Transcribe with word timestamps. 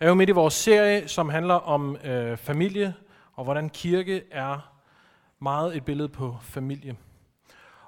er 0.00 0.08
jo 0.08 0.14
midt 0.14 0.30
i 0.30 0.32
vores 0.32 0.54
serie, 0.54 1.08
som 1.08 1.28
handler 1.28 1.54
om 1.54 1.96
øh, 2.04 2.36
familie, 2.36 2.94
og 3.32 3.44
hvordan 3.44 3.70
kirke 3.70 4.22
er 4.30 4.72
meget 5.38 5.76
et 5.76 5.84
billede 5.84 6.08
på 6.08 6.36
familie. 6.42 6.96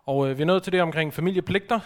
Og 0.06 0.30
øh, 0.30 0.38
vi 0.38 0.42
er 0.42 0.46
nået 0.46 0.62
til 0.62 0.72
det 0.72 0.82
omkring 0.82 1.14
familiepligter. 1.14 1.80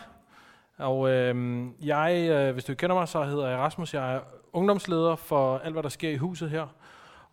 Og 0.78 1.10
øh, 1.10 1.64
jeg, 1.82 2.28
øh, 2.30 2.52
hvis 2.52 2.64
du 2.64 2.74
kender 2.74 2.96
mig, 2.96 3.08
så 3.08 3.24
hedder 3.24 3.48
jeg 3.48 3.58
Rasmus. 3.58 3.94
Jeg 3.94 4.14
er 4.14 4.20
ungdomsleder 4.52 5.16
for 5.16 5.58
alt, 5.58 5.72
hvad 5.72 5.82
der 5.82 5.88
sker 5.88 6.10
i 6.10 6.16
huset 6.16 6.50
her. 6.50 6.66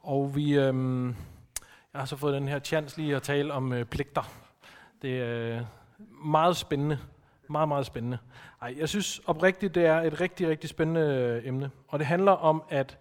Og 0.02 0.36
vi, 0.36 0.58
øh, 0.58 1.06
jeg 1.94 2.02
har 2.02 2.06
så 2.06 2.16
fået 2.16 2.34
den 2.34 2.48
her 2.48 2.60
chance 2.60 2.98
lige 2.98 3.16
at 3.16 3.24
tale 3.24 3.54
om 3.54 3.74
øh, 3.74 3.86
pligter. 3.86 4.32
Det 5.02 5.22
er 5.22 5.58
øh, 5.58 5.62
meget 6.26 6.58
spændende. 6.58 7.00
Meget, 7.50 7.68
meget 7.68 7.86
spændende. 7.86 8.18
Ej, 8.62 8.76
jeg 8.80 8.90
synes 8.90 9.22
oprigtigt, 9.26 9.76
det 9.76 9.86
er 9.86 10.02
et 10.02 10.22
rigtig, 10.22 10.48
rigtig 10.48 10.70
spændende 10.70 11.02
øh, 11.02 11.48
emne. 11.48 11.72
Og 11.88 12.00
det 12.00 12.08
handler 12.08 12.32
om, 12.32 12.64
at 12.70 12.98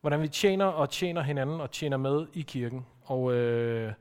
hvordan 0.00 0.22
vi 0.22 0.28
tjener 0.28 0.64
og 0.64 0.90
tjener 0.90 1.22
hinanden 1.22 1.60
og 1.60 1.70
tjener 1.70 1.96
med 1.96 2.26
i 2.32 2.42
kirken. 2.42 2.86
Og 3.04 3.32
øh, 3.32 3.92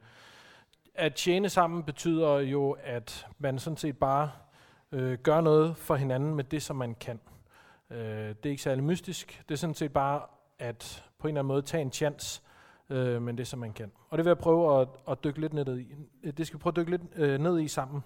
at 0.96 1.16
tjene 1.16 1.50
sammen 1.50 1.84
betyder 1.84 2.40
jo, 2.40 2.78
at 2.84 3.28
man 3.40 3.60
sådan 3.60 3.78
set 3.78 3.98
bare 3.98 4.32
øh, 4.92 5.18
gør 5.18 5.42
noget 5.42 5.78
for 5.78 5.96
hinanden 5.96 6.36
med 6.36 6.44
det, 6.44 6.62
som 6.62 6.76
man 6.76 6.96
kan. 6.96 7.20
Øh, 7.90 7.98
det 8.28 8.46
er 8.46 8.50
ikke 8.50 8.64
særlig 8.64 8.84
mystisk. 8.84 9.44
Det 9.50 9.56
er 9.56 9.58
sådan 9.58 9.76
set 9.76 9.94
bare 9.94 10.22
at 10.60 11.06
på 11.20 11.28
en 11.28 11.30
eller 11.30 11.42
anden 11.42 11.48
måde 11.48 11.62
tage 11.62 11.82
en 11.82 11.92
chance 11.92 12.42
øh, 12.90 13.22
med 13.22 13.34
det, 13.34 13.48
som 13.48 13.60
man 13.60 13.74
kan. 13.74 13.92
Og 14.10 14.18
det 14.18 14.26
vil 14.26 14.30
jeg 14.30 14.38
prøve 14.38 14.82
at, 14.82 14.88
at 15.10 15.24
dykke 15.24 15.42
lidt 15.42 15.54
ned 15.54 15.80
i. 15.80 15.96
Det 16.32 16.48
skal 16.48 16.60
vi 16.60 16.62
prøve 16.62 16.72
at 16.72 16.76
dykke 16.76 16.92
lidt 16.92 17.02
øh, 17.16 17.40
ned 17.40 17.60
i 17.60 17.68
sammen. 17.68 18.04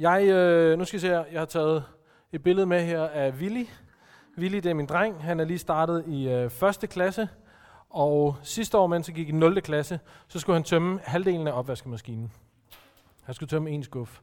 Jeg, 0.00 0.28
øh, 0.28 0.78
nu 0.78 0.84
skal 0.84 0.96
I 0.96 1.00
se 1.00 1.08
her, 1.08 1.24
jeg 1.32 1.40
har 1.40 1.46
taget 1.46 1.84
et 2.32 2.42
billede 2.42 2.66
med 2.66 2.84
her 2.84 3.02
af 3.02 3.30
Willy. 3.30 3.64
Willy, 4.38 4.56
det 4.56 4.66
er 4.66 4.74
min 4.74 4.86
dreng. 4.86 5.22
Han 5.22 5.40
er 5.40 5.44
lige 5.44 5.58
startet 5.58 6.04
i 6.06 6.28
øh, 6.28 6.50
første 6.50 6.86
klasse. 6.86 7.28
Og 7.90 8.36
sidste 8.42 8.78
år, 8.78 8.86
mens 8.86 9.06
han 9.06 9.14
gik 9.14 9.28
i 9.28 9.32
0. 9.32 9.60
klasse, 9.60 10.00
så 10.28 10.38
skulle 10.38 10.56
han 10.56 10.64
tømme 10.64 11.00
halvdelen 11.04 11.46
af 11.46 11.52
opvaskemaskinen. 11.52 12.32
Han 13.22 13.34
skulle 13.34 13.48
tømme 13.48 13.70
en 13.70 13.82
skuff. 13.82 14.20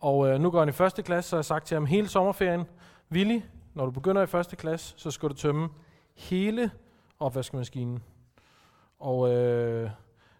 Og 0.00 0.28
øh, 0.28 0.40
nu 0.40 0.50
går 0.50 0.58
han 0.58 0.68
i 0.68 0.72
første 0.72 1.02
klasse, 1.02 1.30
så 1.30 1.36
har 1.36 1.38
jeg 1.38 1.44
sagt 1.44 1.66
til 1.66 1.74
ham 1.74 1.86
hele 1.86 2.08
sommerferien, 2.08 2.64
Willy, 3.12 3.40
når 3.74 3.84
du 3.84 3.90
begynder 3.90 4.22
i 4.22 4.26
første 4.26 4.56
klasse, 4.56 4.94
så 4.96 5.10
skal 5.10 5.28
du 5.28 5.34
tømme 5.34 5.68
hele 6.14 6.70
opvaskemaskinen. 7.18 8.02
Og 8.98 9.32
øh, 9.34 9.90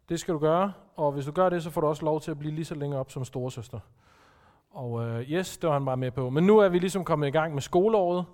det 0.08 0.20
skal 0.20 0.34
du 0.34 0.38
gøre, 0.38 0.72
og 0.96 1.12
hvis 1.12 1.24
du 1.24 1.32
gør 1.32 1.48
det, 1.48 1.62
så 1.62 1.70
får 1.70 1.80
du 1.80 1.86
også 1.86 2.04
lov 2.04 2.20
til 2.20 2.30
at 2.30 2.38
blive 2.38 2.54
lige 2.54 2.64
så 2.64 2.74
længe 2.74 2.98
op 2.98 3.10
som 3.10 3.24
storesøster. 3.24 3.80
Og 4.70 5.02
øh, 5.06 5.20
yes, 5.20 5.58
det 5.58 5.68
var 5.68 5.74
han 5.74 5.84
bare 5.84 5.96
med 5.96 6.10
på. 6.10 6.30
Men 6.30 6.44
nu 6.46 6.58
er 6.58 6.68
vi 6.68 6.78
ligesom 6.78 7.04
kommet 7.04 7.28
i 7.28 7.30
gang 7.30 7.54
med 7.54 7.62
skoleåret, 7.62 8.24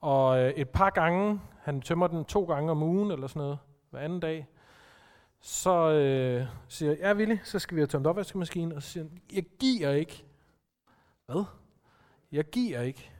og 0.00 0.38
øh, 0.38 0.50
et 0.50 0.68
par 0.68 0.90
gange, 0.90 1.40
han 1.60 1.80
tømmer 1.80 2.06
den 2.06 2.24
to 2.24 2.44
gange 2.44 2.70
om 2.70 2.82
ugen 2.82 3.10
eller 3.10 3.26
sådan 3.26 3.40
noget, 3.40 3.58
hver 3.90 4.00
anden 4.00 4.20
dag, 4.20 4.46
så 5.40 5.90
øh, 5.90 6.46
siger 6.68 6.90
jeg, 6.90 6.98
ja 6.98 7.14
Willy, 7.14 7.36
så 7.44 7.58
skal 7.58 7.74
vi 7.74 7.80
have 7.80 7.86
tømt 7.86 8.06
opvaskemaskinen, 8.06 8.72
og 8.72 8.82
så 8.82 8.88
siger 8.88 9.04
han, 9.04 9.18
jeg 9.32 9.44
giver 9.58 9.90
ikke. 9.90 10.24
Hvad? 11.26 11.44
Jeg 12.32 12.44
giver 12.44 12.80
ikke. 12.80 13.10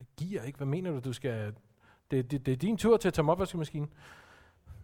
Jeg 0.00 0.06
giver 0.16 0.42
ikke? 0.42 0.56
Hvad 0.56 0.66
mener 0.66 0.90
du, 0.90 0.98
du 0.98 1.12
skal... 1.12 1.54
Det, 2.10 2.30
det, 2.30 2.46
det 2.46 2.52
er 2.52 2.56
din 2.56 2.76
tur 2.76 2.96
til 2.96 3.08
at 3.08 3.14
tømme 3.14 3.32
opvaskemaskinen. 3.32 3.92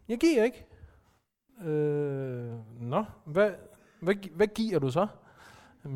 Jeg 0.08 0.19
giver 0.19 0.45
ikke. 0.45 0.67
Øh, 1.61 2.80
nå, 2.80 3.05
hvad, 3.25 3.52
hvad, 4.00 4.14
hvad 4.34 4.47
giver 4.47 4.78
du 4.78 4.91
så? 4.91 5.06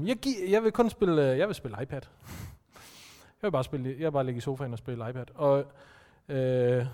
Jeg, 0.07 0.17
gi- 0.17 0.51
jeg 0.53 0.63
vil 0.63 0.73
kun 0.73 0.91
spille, 0.91 1.33
øh, 1.33 1.39
jeg 1.39 1.47
vil 1.49 1.55
spille 1.55 1.77
iPad. 1.83 2.01
Jeg 3.43 3.49
vil 3.49 3.53
bare, 3.53 3.65
spille, 3.65 3.89
jeg 3.91 4.05
vil 4.05 4.13
bare 4.13 4.25
ligge 4.25 4.39
i 4.39 4.41
sofaen 4.41 4.73
og 4.73 4.79
spille 4.79 5.11
iPad. 5.11 5.25
Og 5.35 5.65
øh, 6.29 6.87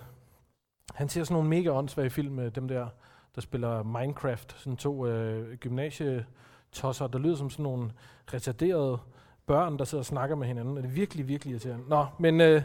han 0.94 1.08
ser 1.08 1.24
sådan 1.24 1.34
nogle 1.34 1.48
mega 1.48 1.70
åndssvage 1.70 2.10
film 2.10 2.34
med 2.34 2.50
dem 2.50 2.68
der, 2.68 2.88
der 3.34 3.40
spiller 3.40 3.82
Minecraft. 3.82 4.54
Sådan 4.58 4.76
to 4.76 5.06
øh, 5.06 5.56
gymnasietosser, 5.56 7.06
der 7.06 7.18
lyder 7.18 7.36
som 7.36 7.50
sådan 7.50 7.62
nogle 7.62 7.92
retarderede 8.34 8.98
børn, 9.46 9.78
der 9.78 9.84
sidder 9.84 10.02
og 10.02 10.06
snakker 10.06 10.36
med 10.36 10.46
hinanden. 10.46 10.76
Og 10.76 10.82
det 10.82 10.88
er 10.88 10.92
virkelig, 10.92 11.28
virkelig 11.28 11.50
irriterende. 11.52 11.88
Nå, 11.88 12.06
men 12.18 12.40
øh, 12.40 12.62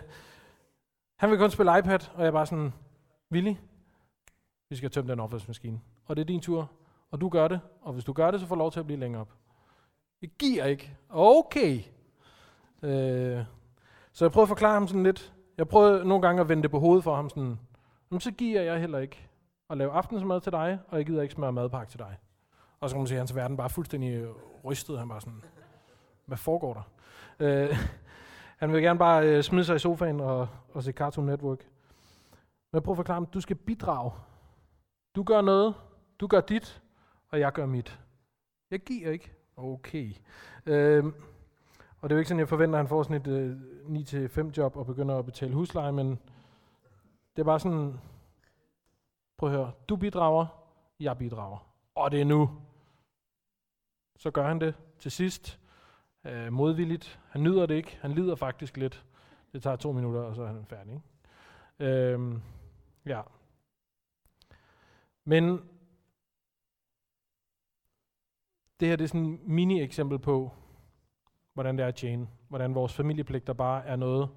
han 1.19 1.29
vil 1.31 1.37
kun 1.39 1.51
spille 1.51 1.79
iPad, 1.79 1.99
og 2.13 2.19
jeg 2.21 2.27
er 2.27 2.31
bare 2.31 2.45
sådan, 2.45 2.73
Willy, 3.31 3.53
vi 4.69 4.75
skal 4.75 4.91
tømme 4.91 5.11
den 5.11 5.19
opvaskemaskine. 5.19 5.79
Og 6.05 6.15
det 6.15 6.21
er 6.21 6.25
din 6.25 6.41
tur, 6.41 6.71
og 7.11 7.21
du 7.21 7.29
gør 7.29 7.47
det. 7.47 7.59
Og 7.81 7.93
hvis 7.93 8.03
du 8.03 8.13
gør 8.13 8.31
det, 8.31 8.39
så 8.39 8.45
får 8.47 8.55
du 8.55 8.59
lov 8.59 8.71
til 8.71 8.79
at 8.79 8.85
blive 8.85 8.99
længere 8.99 9.21
op. 9.21 9.29
Jeg 10.23 10.31
giver 10.39 10.65
ikke. 10.65 10.97
Okay. 11.09 11.79
Øh, 12.83 13.45
så 14.11 14.25
jeg 14.25 14.31
prøvede 14.31 14.43
at 14.43 14.47
forklare 14.47 14.73
ham 14.73 14.87
sådan 14.87 15.03
lidt. 15.03 15.33
Jeg 15.57 15.67
prøvede 15.67 16.05
nogle 16.05 16.21
gange 16.21 16.41
at 16.41 16.49
vende 16.49 16.63
det 16.63 16.71
på 16.71 16.79
hovedet 16.79 17.03
for 17.03 17.15
ham 17.15 17.29
sådan, 17.29 17.59
men 18.09 18.19
så 18.19 18.31
giver 18.31 18.61
jeg 18.61 18.79
heller 18.79 18.99
ikke 18.99 19.29
at 19.69 19.77
lave 19.77 19.91
aftensmad 19.91 20.41
til 20.41 20.51
dig, 20.51 20.79
og 20.87 20.97
jeg 20.97 21.05
gider 21.05 21.21
ikke 21.21 21.33
smøre 21.33 21.51
madpakke 21.51 21.91
til 21.91 21.99
dig. 21.99 22.17
Og 22.79 22.89
så 22.89 22.95
kan 22.95 22.99
man 22.99 23.07
se, 23.07 23.13
at 23.13 23.19
hans 23.19 23.35
verden 23.35 23.57
bare 23.57 23.69
fuldstændig 23.69 24.27
rystet. 24.65 24.99
Han 24.99 25.09
bare 25.09 25.21
sådan, 25.21 25.43
hvad 26.25 26.37
foregår 26.37 26.73
der? 26.73 26.83
Øh, 27.39 27.77
han 28.59 28.73
vil 28.73 28.81
gerne 28.81 28.99
bare 28.99 29.27
øh, 29.27 29.43
smide 29.43 29.65
sig 29.65 29.75
i 29.75 29.79
sofaen 29.79 30.19
og, 30.19 30.47
og 30.73 30.83
se 30.83 30.91
Cartoon 30.91 31.25
Network. 31.25 31.67
Men 32.73 32.81
prøv 32.81 32.91
at 32.91 32.97
forklare 32.97 33.15
ham, 33.15 33.25
du 33.25 33.41
skal 33.41 33.55
bidrage. 33.55 34.11
Du 35.15 35.23
gør 35.23 35.41
noget, 35.41 35.75
du 36.19 36.27
gør 36.27 36.41
dit, 36.41 36.81
og 37.29 37.39
jeg 37.39 37.51
gør 37.51 37.65
mit. 37.65 37.99
Jeg 38.71 38.79
giver 38.79 39.11
ikke. 39.11 39.42
Okay. 39.57 40.13
Øhm, 40.65 41.13
og 42.01 42.09
det 42.09 42.13
er 42.13 42.15
jo 42.15 42.19
ikke 42.19 42.29
sådan, 42.29 42.39
jeg 42.39 42.49
forventer, 42.49 42.79
at 42.79 42.83
han 42.83 42.87
får 42.87 43.03
sådan 43.03 43.21
et 43.21 43.27
øh, 43.27 44.47
9-5 44.47 44.51
job 44.57 44.77
og 44.77 44.85
begynder 44.85 45.17
at 45.17 45.25
betale 45.25 45.53
husleje, 45.53 45.91
men 45.91 46.09
det 47.35 47.41
er 47.41 47.43
bare 47.43 47.59
sådan, 47.59 47.99
prøv 49.37 49.49
at 49.49 49.55
høre, 49.55 49.71
du 49.89 49.95
bidrager, 49.95 50.45
jeg 50.99 51.17
bidrager. 51.17 51.67
Og 51.95 52.11
det 52.11 52.21
er 52.21 52.25
nu. 52.25 52.49
Så 54.15 54.31
gør 54.31 54.47
han 54.47 54.61
det 54.61 54.75
til 54.99 55.11
sidst, 55.11 55.59
øh, 56.25 56.53
modvilligt. 56.53 57.19
Han 57.29 57.43
nyder 57.43 57.65
det 57.65 57.75
ikke, 57.75 57.97
han 58.01 58.11
lider 58.11 58.35
faktisk 58.35 58.77
lidt. 58.77 59.05
Det 59.53 59.63
tager 59.63 59.75
to 59.75 59.91
minutter, 59.91 60.21
og 60.21 60.35
så 60.35 60.41
er 60.41 60.47
han 60.47 60.65
færdig. 60.65 60.93
Ikke? 60.93 61.03
Øhm, 62.13 62.41
ja. 63.05 63.21
Men 65.25 65.69
det 68.79 68.87
her 68.87 68.95
det 68.95 69.03
er 69.03 69.07
sådan 69.07 69.33
et 69.33 69.39
mini-eksempel 69.39 70.19
på, 70.19 70.51
hvordan 71.53 71.77
det 71.77 71.83
er 71.83 71.87
at 71.87 71.95
tjene. 71.95 72.27
Hvordan 72.47 72.75
vores 72.75 72.93
familiepligter 72.93 73.53
bare 73.53 73.85
er 73.85 73.95
noget, 73.95 74.29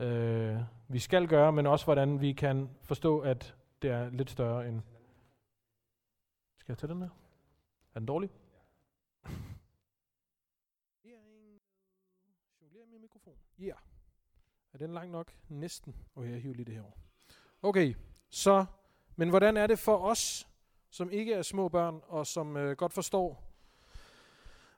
øh, 0.00 0.60
vi 0.88 0.98
skal 0.98 1.28
gøre, 1.28 1.52
men 1.52 1.66
også 1.66 1.84
hvordan 1.84 2.20
vi 2.20 2.32
kan 2.32 2.70
forstå, 2.82 3.20
at 3.20 3.56
det 3.82 3.90
er 3.90 4.10
lidt 4.10 4.30
større 4.30 4.68
end... 4.68 4.80
Skal 6.58 6.72
jeg 6.72 6.78
tage 6.78 6.92
den 6.92 7.02
her? 7.02 7.08
Er 7.94 7.98
den 7.98 8.06
dårlig? 8.06 8.30
Mikrofon. 13.00 13.34
Ja. 13.58 13.64
Yeah. 13.64 13.78
Er 14.72 14.78
den 14.78 14.92
lang 14.94 15.10
nok? 15.10 15.32
Næsten. 15.48 15.96
Okay, 16.14 16.30
jeg 16.30 16.40
hiver 16.40 16.54
lige 16.54 16.64
det 16.64 16.74
her 16.74 16.82
over. 16.82 16.92
Okay, 17.62 17.94
så... 18.30 18.64
Men 19.18 19.28
hvordan 19.28 19.56
er 19.56 19.66
det 19.66 19.78
for 19.78 19.96
os, 19.98 20.48
som 20.90 21.10
ikke 21.10 21.34
er 21.34 21.42
små 21.42 21.68
børn, 21.68 22.00
og 22.02 22.26
som 22.26 22.56
øh, 22.56 22.76
godt 22.76 22.92
forstår 22.92 23.45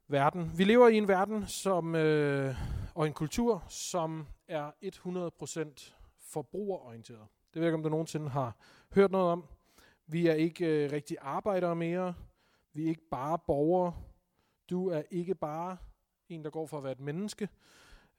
verden? 0.09 0.51
Vi 0.57 0.65
lever 0.65 0.89
i 0.89 0.97
en 0.97 1.09
verden, 1.09 1.47
som... 1.47 1.95
Øh, 1.95 2.55
og 2.95 3.07
en 3.07 3.13
kultur, 3.13 3.65
som 3.69 4.27
er 4.49 4.71
100% 5.87 5.95
forbrugerorienteret. 6.19 7.27
Det 7.55 7.61
ved 7.61 7.63
jeg 7.63 7.69
ikke, 7.69 7.75
om 7.75 7.83
du 7.83 7.89
nogensinde 7.89 8.29
har 8.29 8.57
hørt 8.95 9.11
noget 9.11 9.31
om. 9.33 9.45
Vi 10.07 10.27
er 10.27 10.35
ikke 10.35 10.67
øh, 10.67 10.93
rigtig 10.93 11.17
arbejdere 11.21 11.77
mere. 11.77 12.15
Vi 12.73 12.85
er 12.85 12.89
ikke 12.89 13.09
bare 13.11 13.39
borgere. 13.39 13.95
Du 14.71 14.89
er 14.89 15.03
ikke 15.11 15.35
bare 15.35 15.77
en, 16.29 16.45
der 16.45 16.51
går 16.51 16.67
for 16.67 16.79
at 16.79 16.85
være 16.85 16.93
et 16.93 17.01
menneske. 17.01 17.49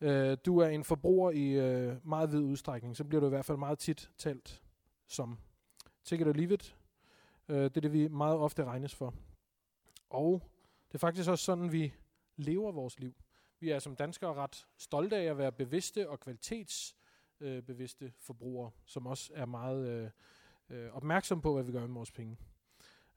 Øh, 0.01 0.37
du 0.45 0.57
er 0.57 0.67
en 0.67 0.83
forbruger 0.83 1.31
i 1.31 1.51
øh, 1.51 1.95
meget 2.07 2.31
vid 2.31 2.39
udstrækning. 2.39 2.97
Så 2.97 3.03
bliver 3.03 3.19
du 3.19 3.25
i 3.25 3.29
hvert 3.29 3.45
fald 3.45 3.57
meget 3.57 3.79
tit 3.79 4.11
talt 4.17 4.61
som. 5.07 5.37
Take 6.03 6.21
it 6.21 6.27
or 6.27 6.33
leave 6.33 6.53
it. 6.53 6.77
Øh, 7.49 7.63
det 7.63 7.77
er 7.77 7.81
det, 7.81 7.93
vi 7.93 8.07
meget 8.07 8.37
ofte 8.37 8.65
regnes 8.65 8.95
for. 8.95 9.13
Og 10.09 10.48
det 10.89 10.95
er 10.95 10.99
faktisk 10.99 11.29
også 11.29 11.45
sådan, 11.45 11.71
vi 11.71 11.93
lever 12.35 12.71
vores 12.71 12.99
liv. 12.99 13.15
Vi 13.59 13.69
er 13.69 13.79
som 13.79 13.95
danskere 13.95 14.33
ret 14.33 14.67
stolte 14.77 15.15
af 15.15 15.23
at 15.23 15.37
være 15.37 15.51
bevidste 15.51 16.09
og 16.09 16.19
kvalitetsbevidste 16.19 18.05
øh, 18.05 18.11
forbrugere, 18.19 18.71
som 18.85 19.07
også 19.07 19.31
er 19.35 19.45
meget 19.45 19.87
øh, 19.87 20.09
øh, 20.69 20.91
opmærksom 20.93 21.41
på, 21.41 21.53
hvad 21.53 21.63
vi 21.63 21.71
gør 21.71 21.87
med 21.87 21.93
vores 21.93 22.11
penge. 22.11 22.37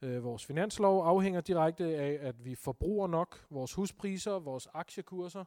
Øh, 0.03 0.25
vores 0.25 0.47
finanslov 0.47 1.07
afhænger 1.07 1.41
direkte 1.41 1.85
af, 1.85 2.29
at 2.29 2.45
vi 2.45 2.55
forbruger 2.55 3.07
nok. 3.07 3.47
Vores 3.51 3.75
huspriser, 3.75 4.39
vores 4.39 4.69
aktiekurser, 4.75 5.45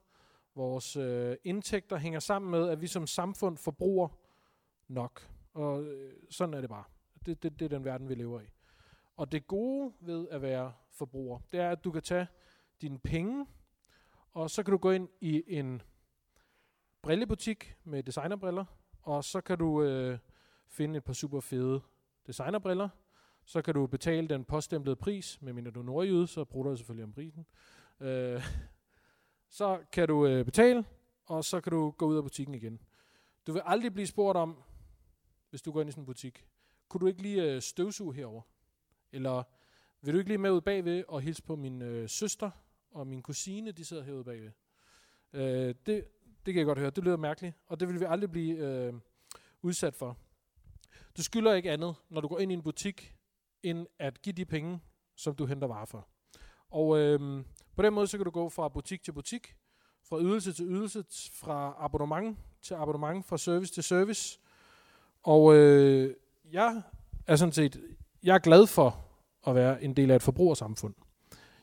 vores 0.55 0.95
øh, 0.95 1.37
indtægter 1.43 1.97
hænger 1.97 2.19
sammen 2.19 2.51
med, 2.51 2.69
at 2.69 2.81
vi 2.81 2.87
som 2.87 3.07
samfund 3.07 3.57
forbruger 3.57 4.07
nok. 4.87 5.29
Og 5.53 5.83
øh, 5.83 6.13
sådan 6.29 6.53
er 6.53 6.61
det 6.61 6.69
bare. 6.69 6.83
Det, 7.25 7.43
det, 7.43 7.59
det 7.59 7.65
er 7.65 7.69
den 7.69 7.85
verden, 7.85 8.09
vi 8.09 8.15
lever 8.15 8.41
i. 8.41 8.54
Og 9.15 9.31
det 9.31 9.47
gode 9.47 9.93
ved 9.99 10.27
at 10.29 10.41
være 10.41 10.73
forbruger, 10.91 11.39
det 11.51 11.59
er, 11.59 11.69
at 11.69 11.83
du 11.83 11.91
kan 11.91 12.01
tage 12.01 12.27
dine 12.81 12.99
penge, 12.99 13.45
og 14.31 14.49
så 14.49 14.63
kan 14.63 14.71
du 14.71 14.77
gå 14.77 14.91
ind 14.91 15.09
i 15.21 15.43
en 15.47 15.81
brillebutik 17.01 17.75
med 17.83 18.03
designerbriller, 18.03 18.65
og 19.01 19.23
så 19.23 19.41
kan 19.41 19.57
du 19.57 19.83
øh, 19.83 20.17
finde 20.67 20.97
et 20.97 21.03
par 21.03 21.13
super 21.13 21.39
fede 21.39 21.81
designerbriller. 22.27 22.89
Så 23.45 23.61
kan 23.61 23.73
du 23.73 23.87
betale 23.87 24.27
den 24.27 24.45
poststemplede 24.45 24.95
pris, 24.95 25.41
medmindre 25.41 25.71
du 25.71 25.79
er 25.79 25.83
nordjyde, 25.83 26.27
så 26.27 26.45
bruger 26.45 26.69
du 26.69 26.75
selvfølgelig 26.75 27.03
om 27.03 27.13
prisen. 27.13 27.45
Øh, 27.99 28.43
så 29.57 29.79
kan 29.91 30.07
du 30.07 30.27
øh, 30.27 30.45
betale, 30.45 30.85
og 31.25 31.45
så 31.45 31.61
kan 31.61 31.71
du 31.71 31.91
gå 31.91 32.05
ud 32.05 32.17
af 32.17 32.23
butikken 32.23 32.55
igen. 32.55 32.81
Du 33.47 33.53
vil 33.53 33.61
aldrig 33.65 33.93
blive 33.93 34.07
spurgt 34.07 34.37
om, 34.37 34.63
hvis 35.49 35.61
du 35.61 35.71
går 35.71 35.81
ind 35.81 35.89
i 35.89 35.91
sådan 35.91 36.01
en 36.01 36.05
butik, 36.05 36.45
kunne 36.89 37.01
du 37.01 37.07
ikke 37.07 37.21
lige 37.21 37.43
øh, 37.43 37.61
støvsuge 37.61 38.15
herover? 38.15 38.41
Eller 39.15 39.43
vil 40.01 40.13
du 40.13 40.19
ikke 40.19 40.29
lige 40.29 40.37
med 40.37 40.51
ud 40.51 40.61
bagved 40.61 41.03
og 41.07 41.21
hilse 41.21 41.43
på 41.43 41.55
min 41.55 41.81
øh, 41.81 42.09
søster 42.09 42.51
og 42.91 43.07
min 43.07 43.21
kusine, 43.21 43.71
de 43.71 43.85
sidder 43.85 44.03
herude 44.03 44.23
bagved? 44.23 44.51
Øh, 45.33 45.75
det, 45.85 46.05
det 46.45 46.53
kan 46.53 46.55
jeg 46.55 46.65
godt 46.65 46.79
høre. 46.79 46.89
Det 46.89 47.03
lyder 47.03 47.17
mærkeligt, 47.17 47.55
og 47.67 47.79
det 47.79 47.87
vil 47.87 47.99
vi 47.99 48.05
aldrig 48.05 48.31
blive 48.31 48.57
øh, 48.57 48.93
udsat 49.61 49.95
for. 49.95 50.17
Du 51.17 51.23
skylder 51.23 51.53
ikke 51.53 51.71
andet, 51.71 51.95
når 52.09 52.21
du 52.21 52.27
går 52.27 52.39
ind 52.39 52.51
i 52.51 52.53
en 52.53 52.63
butik, 52.63 53.15
end 53.63 53.87
at 53.99 54.21
give 54.21 54.33
de 54.33 54.45
penge, 54.45 54.79
som 55.15 55.35
du 55.35 55.45
henter 55.45 55.67
varer 55.67 55.85
for. 55.85 56.07
Og 56.69 56.99
øh, 56.99 57.43
på 57.75 57.81
den 57.81 57.93
måde, 57.93 58.07
så 58.07 58.17
kan 58.17 58.25
du 58.25 58.31
gå 58.31 58.49
fra 58.49 58.69
butik 58.69 59.03
til 59.03 59.11
butik, 59.11 59.55
fra 60.03 60.19
ydelse 60.21 60.53
til 60.53 60.65
ydelse, 60.65 61.03
fra 61.33 61.75
abonnement 61.79 62.37
til 62.61 62.73
abonnement, 62.73 63.25
fra 63.25 63.37
service 63.37 63.73
til 63.73 63.83
service. 63.83 64.39
Og 65.23 65.55
øh, 65.55 66.15
jeg 66.51 66.81
er 67.27 67.35
sådan 67.35 67.51
set, 67.51 67.81
jeg 68.23 68.35
er 68.35 68.39
glad 68.39 68.67
for 68.67 69.04
at 69.47 69.55
være 69.55 69.83
en 69.83 69.93
del 69.93 70.11
af 70.11 70.15
et 70.15 70.21
forbrugersamfund. 70.23 70.93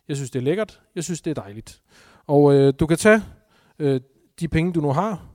Jeg 0.09 0.17
synes, 0.17 0.31
det 0.31 0.39
er 0.39 0.43
lækkert. 0.43 0.83
Jeg 0.95 1.05
synes, 1.05 1.21
det 1.23 1.31
er 1.31 1.43
dejligt. 1.43 1.83
Og 2.27 2.55
øh, 2.55 2.75
du 2.81 2.87
kan 2.87 2.97
tage 2.97 3.23
øh, 3.79 4.01
de 4.41 4.49
penge, 4.49 4.73
du 4.73 4.81
nu 4.81 4.93
har, 4.93 5.27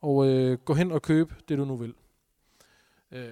og 0.00 0.26
øh, 0.26 0.58
gå 0.58 0.74
hen 0.74 0.92
og 0.92 1.02
købe 1.02 1.34
det, 1.48 1.58
du 1.58 1.64
nu 1.64 1.76
vil. 1.76 1.94
Øh, 3.12 3.28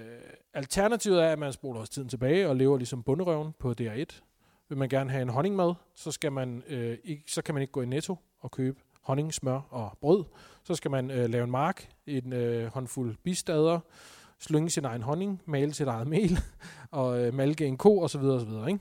alternativet 0.55 1.23
er, 1.23 1.29
at 1.29 1.39
man 1.39 1.53
spoler 1.53 1.81
også 1.81 1.93
tiden 1.93 2.09
tilbage 2.09 2.49
og 2.49 2.57
lever 2.57 2.77
ligesom 2.77 3.03
bunderøven 3.03 3.53
på 3.59 3.75
DR1. 3.81 4.21
Vil 4.69 4.79
man 4.79 4.89
gerne 4.89 5.11
have 5.11 5.23
en 5.23 5.29
honningmad, 5.29 5.75
så, 5.95 6.11
skal 6.11 6.33
man, 6.33 6.63
øh, 6.69 6.99
ikke, 7.05 7.23
så 7.27 7.43
kan 7.43 7.55
man 7.55 7.63
ikke 7.63 7.73
gå 7.73 7.83
i 7.83 7.87
Netto 7.87 8.17
og 8.41 8.51
købe 8.51 8.81
honning, 9.01 9.35
smør 9.35 9.61
og 9.71 9.99
brød. 10.01 10.25
Så 10.65 10.75
skal 10.75 10.91
man 10.91 11.11
øh, 11.11 11.31
lave 11.31 11.45
en 11.45 11.51
mark, 11.51 11.89
en 12.07 12.33
øh, 12.33 12.67
håndfuld 12.67 13.17
bistader, 13.23 13.81
slynge 14.45 14.71
sin 14.71 14.85
egen 14.85 15.03
honning, 15.03 15.43
male 15.47 15.75
sit 15.75 15.89
eget 15.89 16.09
mel, 16.09 16.39
og 16.91 17.21
øh, 17.21 17.35
malke 17.35 17.67
en 17.67 17.77
ko 17.77 18.01
osv. 18.01 18.21
osv. 18.21 18.69
Ikke? 18.69 18.81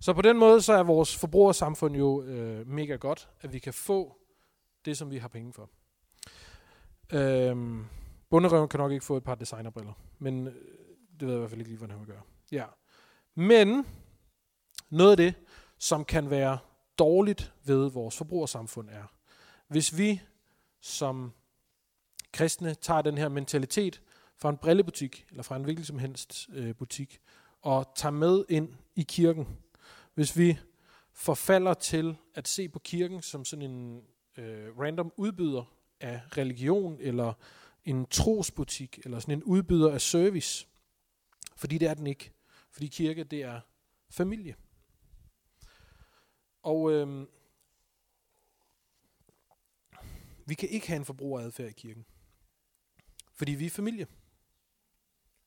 Så 0.00 0.12
på 0.12 0.22
den 0.22 0.36
måde 0.38 0.62
så 0.62 0.72
er 0.72 0.82
vores 0.82 1.16
forbrugersamfund 1.16 1.96
jo 1.96 2.22
øh, 2.22 2.68
mega 2.68 2.96
godt, 2.96 3.28
at 3.40 3.52
vi 3.52 3.58
kan 3.58 3.74
få 3.74 4.16
det, 4.84 4.96
som 4.96 5.10
vi 5.10 5.18
har 5.18 5.28
penge 5.28 5.52
for. 5.52 5.70
Øhm, 7.12 7.86
bunderøven 8.30 8.68
kan 8.68 8.78
nok 8.78 8.92
ikke 8.92 9.04
få 9.04 9.16
et 9.16 9.24
par 9.24 9.34
designerbriller, 9.34 9.92
men 10.18 10.46
øh, 10.46 10.54
det 11.20 11.28
ved 11.28 11.28
jeg 11.28 11.36
i 11.36 11.38
hvert 11.38 11.50
fald 11.50 11.60
ikke 11.60 11.70
lige, 11.70 11.78
hvordan 11.78 11.96
han 11.96 12.06
vil 12.06 12.14
gøre. 12.14 12.22
Ja. 12.52 12.64
Men 13.34 13.86
noget 14.90 15.10
af 15.10 15.16
det, 15.16 15.34
som 15.78 16.04
kan 16.04 16.30
være 16.30 16.58
dårligt 16.98 17.52
ved 17.64 17.90
vores 17.90 18.16
forbrugersamfund 18.16 18.88
er, 18.90 19.12
hvis 19.68 19.98
vi 19.98 20.20
som 20.80 21.32
kristne 22.32 22.74
tager 22.74 23.02
den 23.02 23.18
her 23.18 23.28
mentalitet 23.28 24.02
fra 24.38 24.50
en 24.50 24.56
brillebutik, 24.56 25.26
eller 25.30 25.42
fra 25.42 25.56
en 25.56 25.64
hvilken 25.64 25.84
som 25.84 25.98
helst 25.98 26.48
øh, 26.52 26.74
butik, 26.74 27.20
og 27.60 27.92
tager 27.94 28.12
med 28.12 28.44
ind 28.48 28.74
i 28.96 29.02
kirken. 29.02 29.46
Hvis 30.14 30.38
vi 30.38 30.58
forfalder 31.12 31.74
til 31.74 32.16
at 32.34 32.48
se 32.48 32.68
på 32.68 32.78
kirken 32.78 33.22
som 33.22 33.44
sådan 33.44 33.70
en 33.70 34.02
øh, 34.36 34.78
random 34.78 35.12
udbyder 35.16 35.74
af 36.00 36.20
religion, 36.36 36.96
eller 37.00 37.32
en 37.84 38.06
trosbutik, 38.06 38.98
eller 39.04 39.18
sådan 39.18 39.38
en 39.38 39.42
udbyder 39.42 39.92
af 39.92 40.00
service. 40.00 40.66
Fordi 41.56 41.78
det 41.78 41.88
er 41.88 41.94
den 41.94 42.06
ikke. 42.06 42.32
Fordi 42.70 42.86
kirke, 42.86 43.24
det 43.24 43.42
er 43.42 43.60
familie. 44.10 44.54
Og 46.62 46.92
øh, 46.92 47.26
vi 50.46 50.54
kan 50.54 50.68
ikke 50.68 50.86
have 50.86 50.96
en 50.96 51.04
forbrugeradfærd 51.04 51.68
i 51.68 51.72
kirken. 51.72 52.04
Fordi 53.32 53.52
vi 53.52 53.66
er 53.66 53.70
familie. 53.70 54.06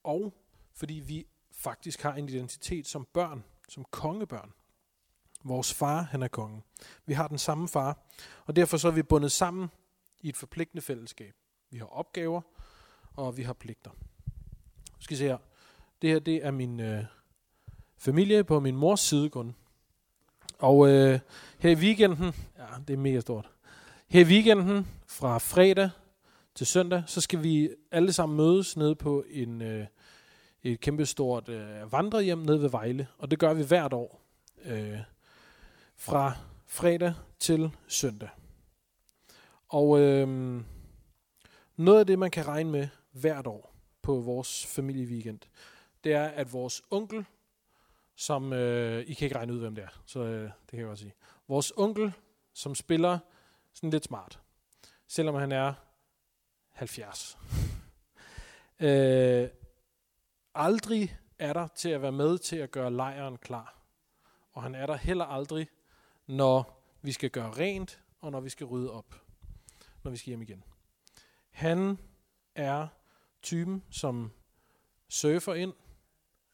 Og 0.03 0.33
fordi 0.73 0.93
vi 0.93 1.27
faktisk 1.51 2.01
har 2.01 2.13
en 2.13 2.29
identitet 2.29 2.87
som 2.87 3.07
børn, 3.13 3.43
som 3.69 3.85
kongebørn. 3.91 4.53
Vores 5.43 5.73
far, 5.73 6.01
han 6.01 6.23
er 6.23 6.27
kongen. 6.27 6.63
Vi 7.05 7.13
har 7.13 7.27
den 7.27 7.37
samme 7.37 7.67
far, 7.67 7.99
og 8.45 8.55
derfor 8.55 8.77
så 8.77 8.87
er 8.87 8.91
vi 8.91 9.03
bundet 9.03 9.31
sammen 9.31 9.67
i 10.19 10.29
et 10.29 10.37
forpligtende 10.37 10.81
fællesskab. 10.81 11.35
Vi 11.69 11.77
har 11.77 11.85
opgaver, 11.85 12.41
og 13.13 13.37
vi 13.37 13.43
har 13.43 13.53
pligter. 13.53 13.91
Nu 14.91 15.01
skal 15.01 15.13
I 15.13 15.17
se 15.17 15.25
her. 15.25 15.37
Det 16.01 16.09
her, 16.09 16.19
det 16.19 16.45
er 16.45 16.51
min 16.51 16.79
øh, 16.79 17.05
familie 17.97 18.43
på 18.43 18.59
min 18.59 18.75
mors 18.75 18.99
side 18.99 19.29
kun. 19.29 19.55
Og 20.59 20.89
øh, 20.89 21.19
her 21.59 21.69
i 21.69 21.75
weekenden, 21.75 22.33
ja, 22.57 22.65
det 22.87 22.93
er 22.93 22.97
mega 22.97 23.19
stort. 23.19 23.49
Her 24.07 24.21
i 24.21 24.23
weekenden, 24.23 24.87
fra 25.07 25.37
fredag 25.37 25.89
til 26.55 26.67
søndag, 26.67 27.03
så 27.07 27.21
skal 27.21 27.43
vi 27.43 27.69
alle 27.91 28.13
sammen 28.13 28.37
mødes 28.37 28.77
nede 28.77 28.95
på 28.95 29.25
en, 29.29 29.61
øh, 29.61 29.85
et 30.63 30.79
kæmpestort 30.79 31.49
øh, 31.49 31.91
vandrehjem 31.91 32.37
nede 32.37 32.61
ved 32.61 32.69
Vejle. 32.69 33.07
Og 33.17 33.31
det 33.31 33.39
gør 33.39 33.53
vi 33.53 33.63
hvert 33.63 33.93
år. 33.93 34.21
Øh, 34.65 34.99
fra 35.95 36.33
fredag 36.65 37.13
til 37.39 37.71
søndag. 37.87 38.29
Og 39.69 39.99
øh, 39.99 40.61
noget 41.75 41.99
af 41.99 42.07
det, 42.07 42.19
man 42.19 42.31
kan 42.31 42.47
regne 42.47 42.71
med 42.71 42.87
hvert 43.11 43.47
år 43.47 43.75
på 44.01 44.19
vores 44.19 44.65
familieweekend, 44.65 45.39
det 46.03 46.13
er, 46.13 46.27
at 46.27 46.53
vores 46.53 46.81
onkel, 46.91 47.25
som, 48.15 48.53
øh, 48.53 49.03
I 49.07 49.13
kan 49.13 49.25
ikke 49.25 49.37
regne 49.37 49.53
ud, 49.53 49.59
hvem 49.59 49.75
det 49.75 49.83
er, 49.83 50.01
så 50.05 50.19
øh, 50.19 50.43
det 50.43 50.69
kan 50.69 50.79
jeg 50.79 50.87
godt 50.87 50.99
sige. 50.99 51.13
Vores 51.47 51.73
onkel, 51.77 52.13
som 52.53 52.75
spiller 52.75 53.19
sådan 53.73 53.89
lidt 53.89 54.03
smart, 54.03 54.39
selvom 55.07 55.35
han 55.35 55.51
er 55.51 55.73
70. 56.81 57.37
øh, 58.79 59.49
aldrig 60.55 61.17
er 61.39 61.53
der 61.53 61.67
til 61.67 61.89
at 61.89 62.01
være 62.01 62.11
med 62.11 62.37
til 62.37 62.55
at 62.55 62.71
gøre 62.71 62.91
lejren 62.91 63.37
klar. 63.37 63.81
Og 64.51 64.63
han 64.63 64.75
er 64.75 64.85
der 64.85 64.95
heller 64.95 65.25
aldrig, 65.25 65.69
når 66.27 66.83
vi 67.01 67.11
skal 67.11 67.29
gøre 67.29 67.51
rent, 67.51 68.03
og 68.19 68.31
når 68.31 68.39
vi 68.39 68.49
skal 68.49 68.65
rydde 68.65 68.91
op, 68.91 69.21
når 70.03 70.11
vi 70.11 70.17
skal 70.17 70.29
hjem 70.29 70.41
igen. 70.41 70.63
Han 71.51 71.99
er 72.55 72.87
typen, 73.41 73.83
som 73.89 74.31
surfer 75.09 75.53
ind 75.53 75.73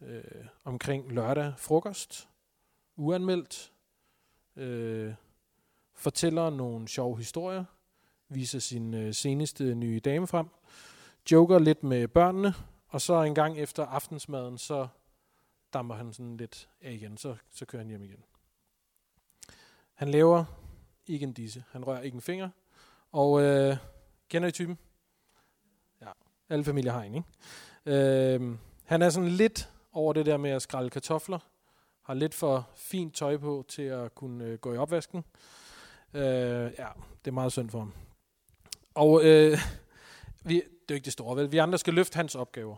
øh, 0.01 0.45
omkring 0.63 1.11
lørdag 1.11 1.53
frokost, 1.57 2.29
uanmeldt, 2.95 3.73
øh, 4.55 5.13
fortæller 5.93 6.49
nogle 6.49 6.87
sjove 6.87 7.17
historier, 7.17 7.65
viser 8.29 8.59
sin 8.59 8.93
øh, 8.93 9.13
seneste 9.13 9.75
nye 9.75 9.99
dame 9.99 10.27
frem, 10.27 10.47
joker 11.31 11.59
lidt 11.59 11.83
med 11.83 12.07
børnene, 12.07 12.53
og 12.87 13.01
så 13.01 13.21
en 13.21 13.35
gang 13.35 13.57
efter 13.57 13.85
aftensmaden, 13.85 14.57
så 14.57 14.87
damper 15.73 15.95
han 15.95 16.13
sådan 16.13 16.37
lidt 16.37 16.69
af 16.81 16.91
igen, 16.91 17.17
så, 17.17 17.35
så 17.51 17.65
kører 17.65 17.81
han 17.81 17.89
hjem 17.89 18.03
igen. 18.03 18.23
Han 19.93 20.09
laver 20.09 20.45
ikke 21.07 21.23
en 21.23 21.33
disse, 21.33 21.63
han 21.71 21.87
rører 21.87 22.01
ikke 22.01 22.15
en 22.15 22.21
finger, 22.21 22.49
og 23.11 23.41
øh, 23.41 23.77
kender 24.29 24.47
I 24.47 24.51
typen? 24.51 24.77
Ja, 26.01 26.11
alle 26.49 26.65
familier 26.65 26.91
har 26.91 27.03
en, 27.03 27.15
ikke? 27.15 27.27
Øh, 27.85 28.57
han 28.85 29.01
er 29.01 29.09
sådan 29.09 29.29
lidt 29.29 29.69
over 29.91 30.13
det 30.13 30.25
der 30.25 30.37
med 30.37 30.49
at 30.49 30.61
skrælle 30.61 30.89
kartofler, 30.89 31.39
har 32.01 32.13
lidt 32.13 32.33
for 32.33 32.69
fint 32.75 33.15
tøj 33.15 33.37
på 33.37 33.65
til 33.67 33.81
at 33.81 34.15
kunne 34.15 34.45
øh, 34.45 34.57
gå 34.57 34.73
i 34.73 34.77
opvasken. 34.77 35.23
Øh, 36.13 36.23
ja, 36.79 36.87
det 37.25 37.27
er 37.27 37.31
meget 37.31 37.51
synd 37.51 37.69
for 37.69 37.79
ham. 37.79 37.93
Og 38.97 39.23
øh, 39.23 39.57
vi, 40.43 40.55
det 40.55 40.61
er 40.61 40.65
jo 40.89 40.95
ikke 40.95 41.05
det 41.05 41.13
store, 41.13 41.35
vel? 41.35 41.51
Vi 41.51 41.57
andre 41.57 41.77
skal 41.77 41.93
løfte 41.93 42.15
hans 42.15 42.35
opgaver. 42.35 42.75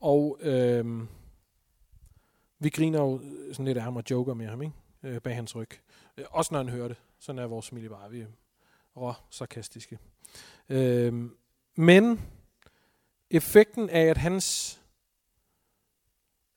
Og 0.00 0.38
øh, 0.40 1.06
vi 2.58 2.68
griner 2.68 3.00
jo 3.00 3.20
sådan 3.52 3.64
lidt 3.64 3.78
af 3.78 3.84
ham 3.84 3.96
og 3.96 4.02
joker 4.10 4.34
med 4.34 4.46
ham, 4.46 4.62
ikke? 4.62 4.74
Øh, 5.02 5.20
bag 5.20 5.34
hans 5.34 5.56
ryg. 5.56 5.70
Øh, 6.16 6.24
også 6.30 6.54
når 6.54 6.58
han 6.58 6.68
hører 6.68 6.88
det. 6.88 6.96
Sådan 7.18 7.38
er 7.38 7.46
vores 7.46 7.68
familie 7.68 7.90
bare. 7.90 8.10
Vi 8.10 8.20
er 8.20 8.26
rå 8.96 9.12
sarkastiske. 9.30 9.98
Øh, 10.68 11.30
men 11.74 12.20
effekten 13.30 13.90
af, 13.90 14.04
at 14.04 14.16
hans 14.16 14.80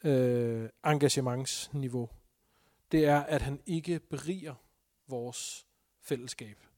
øh, 0.03 0.69
engagementsniveau, 0.85 2.09
det 2.91 3.05
er, 3.05 3.19
at 3.19 3.41
han 3.41 3.61
ikke 3.65 3.99
beriger 3.99 4.55
vores 5.07 5.67
fællesskab. 6.01 6.70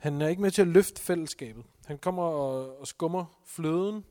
Han 0.00 0.22
er 0.22 0.28
ikke 0.28 0.42
med 0.42 0.50
til 0.50 0.62
at 0.62 0.68
løfte 0.68 1.00
fællesskabet. 1.00 1.64
Han 1.86 1.98
kommer 1.98 2.22
og, 2.22 2.78
og 2.78 2.86
skummer 2.86 3.40
fløden, 3.44 4.04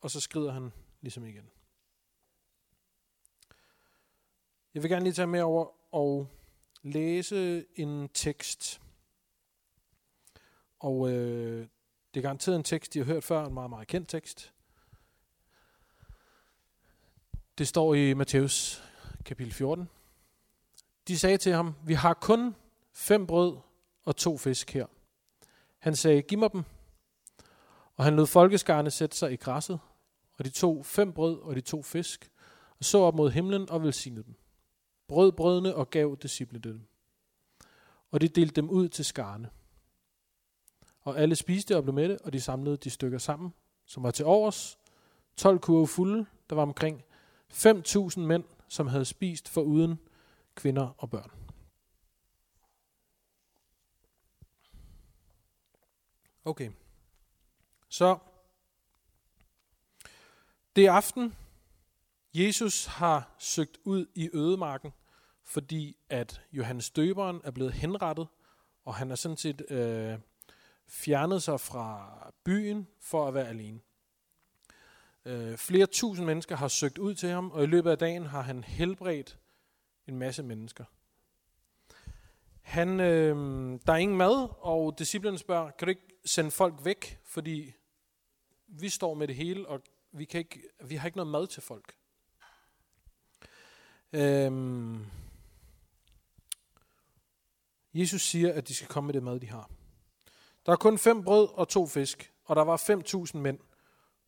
og 0.00 0.10
så 0.10 0.20
skrider 0.20 0.52
han 0.52 0.72
ligesom 1.00 1.24
igen. 1.24 1.50
Jeg 4.74 4.82
vil 4.82 4.90
gerne 4.90 5.04
lige 5.04 5.12
tage 5.12 5.26
med 5.26 5.40
over 5.42 5.94
og 5.94 6.28
læse 6.82 7.66
en 7.74 8.08
tekst. 8.08 8.80
Og 10.78 11.10
øh, 11.12 11.68
det 12.14 12.20
er 12.20 12.22
garanteret 12.22 12.56
en 12.56 12.64
tekst, 12.64 12.96
I 12.96 12.98
har 12.98 13.06
hørt 13.06 13.24
før, 13.24 13.46
en 13.46 13.54
meget, 13.54 13.70
meget 13.70 13.88
kendt 13.88 14.08
tekst. 14.08 14.52
Det 17.58 17.68
står 17.68 17.94
i 17.94 18.14
Matthæus 18.14 18.82
kapitel 19.24 19.52
14. 19.52 19.88
De 21.08 21.18
sagde 21.18 21.38
til 21.38 21.52
ham, 21.52 21.74
vi 21.84 21.94
har 21.94 22.14
kun 22.14 22.56
fem 22.92 23.26
brød 23.26 23.67
og 24.04 24.16
to 24.16 24.38
fisk 24.38 24.70
her. 24.70 24.86
Han 25.78 25.96
sagde, 25.96 26.22
giv 26.22 26.38
mig 26.38 26.52
dem. 26.52 26.64
Og 27.96 28.04
han 28.04 28.16
lod 28.16 28.26
folkeskarne 28.26 28.90
sætte 28.90 29.16
sig 29.16 29.32
i 29.32 29.36
græsset, 29.36 29.80
og 30.38 30.44
de 30.44 30.50
tog 30.50 30.86
fem 30.86 31.12
brød 31.12 31.40
og 31.40 31.56
de 31.56 31.60
to 31.60 31.82
fisk, 31.82 32.30
og 32.78 32.84
så 32.84 32.98
op 32.98 33.14
mod 33.14 33.30
himlen 33.30 33.70
og 33.70 33.82
velsignede 33.82 34.24
dem. 34.24 34.34
Brød 35.08 35.32
brødene 35.32 35.74
og 35.74 35.90
gav 35.90 36.16
disciplene 36.22 36.62
dem. 36.62 36.80
Og 38.10 38.20
de 38.20 38.28
delte 38.28 38.54
dem 38.54 38.70
ud 38.70 38.88
til 38.88 39.04
skarne. 39.04 39.50
Og 41.00 41.18
alle 41.18 41.36
spiste 41.36 41.76
og 41.76 41.82
blev 41.82 41.94
mætte, 41.94 42.18
og 42.24 42.32
de 42.32 42.40
samlede 42.40 42.76
de 42.76 42.90
stykker 42.90 43.18
sammen, 43.18 43.54
som 43.86 44.02
var 44.02 44.10
til 44.10 44.24
overs. 44.24 44.78
12 45.36 45.58
kurve 45.58 45.86
fulde, 45.86 46.26
der 46.50 46.56
var 46.56 46.62
omkring 46.62 47.02
5.000 47.52 48.20
mænd, 48.20 48.44
som 48.68 48.86
havde 48.86 49.04
spist 49.04 49.48
for 49.48 49.60
uden 49.60 49.98
kvinder 50.54 50.94
og 50.98 51.10
børn. 51.10 51.37
Okay. 56.48 56.70
Så 57.88 58.18
det 60.76 60.86
er 60.86 60.92
aften. 60.92 61.36
Jesus 62.34 62.86
har 62.86 63.36
søgt 63.38 63.78
ud 63.84 64.06
i 64.14 64.30
ødemarken, 64.32 64.92
fordi 65.44 65.96
at 66.08 66.42
Johannes 66.52 66.90
Døberen 66.90 67.40
er 67.44 67.50
blevet 67.50 67.72
henrettet, 67.72 68.28
og 68.84 68.94
han 68.94 69.10
er 69.10 69.14
sådan 69.14 69.36
set 69.36 69.70
øh, 69.70 70.18
fjernet 70.86 71.42
sig 71.42 71.60
fra 71.60 72.10
byen 72.44 72.88
for 73.00 73.28
at 73.28 73.34
være 73.34 73.48
alene. 73.48 73.80
Øh, 75.24 75.56
flere 75.56 75.86
tusind 75.86 76.26
mennesker 76.26 76.56
har 76.56 76.68
søgt 76.68 76.98
ud 76.98 77.14
til 77.14 77.28
ham, 77.28 77.50
og 77.50 77.62
i 77.62 77.66
løbet 77.66 77.90
af 77.90 77.98
dagen 77.98 78.26
har 78.26 78.42
han 78.42 78.64
helbredt 78.64 79.38
en 80.06 80.18
masse 80.18 80.42
mennesker. 80.42 80.84
Han, 82.60 83.00
øh, 83.00 83.36
der 83.86 83.92
er 83.92 83.96
ingen 83.96 84.16
mad, 84.16 84.48
og 84.60 84.98
disciplinen 84.98 85.38
spørger, 85.38 85.70
kan 85.70 85.86
du 85.86 85.90
ikke 85.90 86.17
sende 86.28 86.50
folk 86.50 86.74
væk, 86.84 87.18
fordi 87.24 87.74
vi 88.66 88.88
står 88.88 89.14
med 89.14 89.28
det 89.28 89.36
hele, 89.36 89.68
og 89.68 89.82
vi, 90.12 90.24
kan 90.24 90.38
ikke, 90.38 90.62
vi 90.84 90.96
har 90.96 91.06
ikke 91.06 91.18
noget 91.18 91.32
mad 91.32 91.46
til 91.46 91.62
folk. 91.62 91.94
Øhm, 94.12 95.06
Jesus 97.94 98.22
siger, 98.22 98.52
at 98.52 98.68
de 98.68 98.74
skal 98.74 98.88
komme 98.88 99.06
med 99.06 99.14
det 99.14 99.22
mad, 99.22 99.40
de 99.40 99.50
har. 99.50 99.70
Der 100.66 100.72
er 100.72 100.76
kun 100.76 100.98
fem 100.98 101.24
brød 101.24 101.48
og 101.52 101.68
to 101.68 101.86
fisk, 101.86 102.32
og 102.44 102.56
der 102.56 102.62
var 102.62 102.76
5.000 103.34 103.38
mænd, 103.38 103.58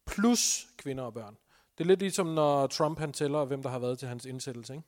plus 0.07 0.67
kvinder 0.77 1.05
og 1.05 1.15
børn. 1.15 1.37
Det 1.79 1.85
er 1.85 1.89
lidt 1.89 2.01
ligesom, 2.01 2.27
når 2.27 2.67
Trump 2.67 2.99
han 2.99 3.13
tæller, 3.13 3.45
hvem 3.45 3.63
der 3.63 3.71
har 3.71 3.79
været 3.79 3.99
til 3.99 4.09
hans 4.09 4.25
indsættelse. 4.25 4.73
Ikke? 4.75 4.85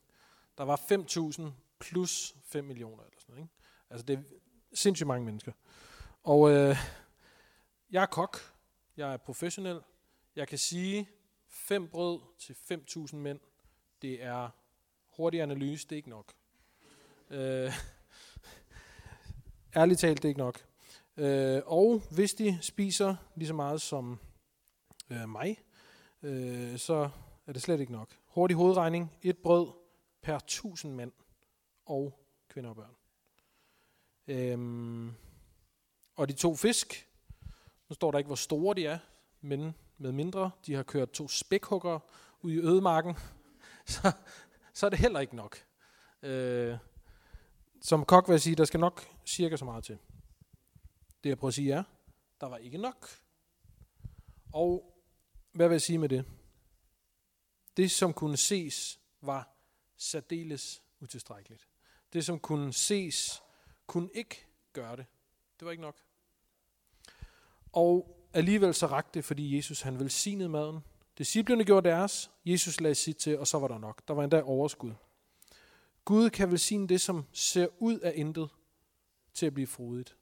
Der 0.59 0.65
var 0.65 0.77
5.000 0.77 1.43
plus 1.81 2.35
5 2.45 2.65
millioner. 2.65 3.03
Eller 3.03 3.21
sådan 3.21 3.33
noget, 3.33 3.43
ikke? 3.43 3.55
Altså 3.91 4.07
det 4.07 4.19
er 4.19 4.23
sindssygt 4.75 5.07
mange 5.07 5.25
mennesker. 5.25 5.53
Og 6.23 6.51
øh, 6.51 6.77
jeg 7.93 8.03
er 8.03 8.07
kok, 8.07 8.39
jeg 8.97 9.13
er 9.13 9.17
professionel, 9.17 9.81
jeg 10.37 10.49
kan 10.49 10.59
sige, 10.59 11.09
fem 11.49 11.89
brød 11.89 12.21
til 12.39 12.53
5.000 12.53 13.17
mænd, 13.17 13.41
det 14.03 14.23
er 14.23 14.51
hurtig 15.17 15.41
analyse, 15.41 15.89
det 15.89 15.93
er 15.93 15.97
ikke 15.97 16.11
nok. 16.11 16.33
Øh, 17.31 17.73
ærligt 19.77 20.01
talt, 20.01 20.23
det 20.23 20.25
er 20.25 20.29
ikke 20.29 20.41
nok. 20.41 20.67
Øh, 21.17 21.63
og 21.67 22.03
hvis 22.11 22.35
de 22.35 22.59
spiser 22.63 23.17
lige 23.35 23.49
så 23.49 23.55
meget 23.55 23.83
som 23.83 24.19
øh, 25.11 25.29
mig, 25.29 25.59
øh, 26.23 26.79
så 26.79 27.11
er 27.47 27.53
det 27.53 27.63
slet 27.63 27.81
ikke 27.81 27.93
nok. 27.93 28.17
Hurtig 28.27 28.57
hovedregning, 28.57 29.13
et 29.23 29.39
brød 29.39 29.73
per 30.23 30.37
1000 30.37 30.95
mænd 30.95 31.13
og 31.87 32.27
kvinder 32.49 32.71
og 32.71 32.77
børn. 32.77 32.97
Øhm, 34.27 35.15
og 36.15 36.29
de 36.29 36.33
to 36.33 36.55
fisk, 36.55 37.09
nu 37.93 37.95
står 37.95 38.11
der 38.11 38.19
ikke, 38.19 38.29
hvor 38.29 38.37
store 38.37 38.75
de 38.75 38.87
er, 38.87 38.99
men 39.41 39.75
med 39.99 40.13
mindre 40.13 40.51
de 40.67 40.75
har 40.75 40.83
kørt 40.83 41.11
to 41.11 41.29
spækhugger 41.29 41.99
ud 42.41 42.53
i 42.53 42.59
ødemarken, 42.59 43.15
så, 43.95 44.13
så 44.75 44.87
er 44.87 44.91
det 44.91 44.99
heller 44.99 45.21
ikke 45.21 45.37
nok. 45.37 45.65
Øh, 46.23 46.77
som 47.83 48.05
kok 48.05 48.29
vil 48.29 48.33
jeg 48.33 48.41
sige, 48.41 48.57
der 48.57 48.65
skal 48.65 48.81
nok 48.81 49.07
cirka 49.27 49.57
så 49.57 49.65
meget 49.65 49.85
til. 49.85 49.99
Det 51.25 51.29
jeg 51.29 51.39
prøver 51.39 51.49
at 51.49 51.55
sige 51.55 51.73
er, 51.73 51.83
der 52.41 52.47
var 52.47 52.57
ikke 52.57 52.79
nok. 52.79 53.09
Og 54.53 54.97
hvad 55.53 55.69
vil 55.69 55.75
jeg 55.75 55.83
sige 55.83 55.99
med 55.99 56.09
det? 56.09 56.25
Det 57.77 57.91
som 57.91 58.13
kunne 58.13 58.37
ses 58.37 59.01
var 59.21 59.49
særdeles 59.97 60.83
utilstrækkeligt. 61.01 61.69
Det 62.13 62.25
som 62.25 62.39
kunne 62.39 62.73
ses, 62.73 63.43
kunne 63.87 64.11
ikke 64.15 64.47
gøre 64.73 64.97
det. 64.97 65.07
Det 65.59 65.65
var 65.67 65.71
ikke 65.71 65.83
nok. 65.83 66.12
Og 67.73 68.19
alligevel 68.33 68.75
så 68.75 68.87
rakte 68.87 69.19
det, 69.19 69.25
fordi 69.25 69.57
Jesus 69.57 69.81
han 69.81 70.01
velsignede 70.01 70.49
maden. 70.49 70.81
Disciplerne 71.19 71.65
gjorde 71.65 71.89
deres, 71.89 72.31
Jesus 72.45 72.81
lagde 72.81 72.95
sit 72.95 73.17
til, 73.17 73.39
og 73.39 73.47
så 73.47 73.59
var 73.59 73.69
der 73.69 73.79
nok. 73.79 74.09
Der 74.09 74.15
var 74.15 74.25
endda 74.25 74.43
overskud. 74.43 74.93
Gud 76.05 76.31
kan 76.31 76.51
velsigne 76.51 76.89
det, 76.89 77.01
som 77.01 77.25
ser 77.33 77.69
ud 77.79 77.99
af 77.99 78.13
intet, 78.17 78.51
til 79.35 79.47
at 79.47 79.55
blive 79.55 79.67
frodigt. 79.67 80.17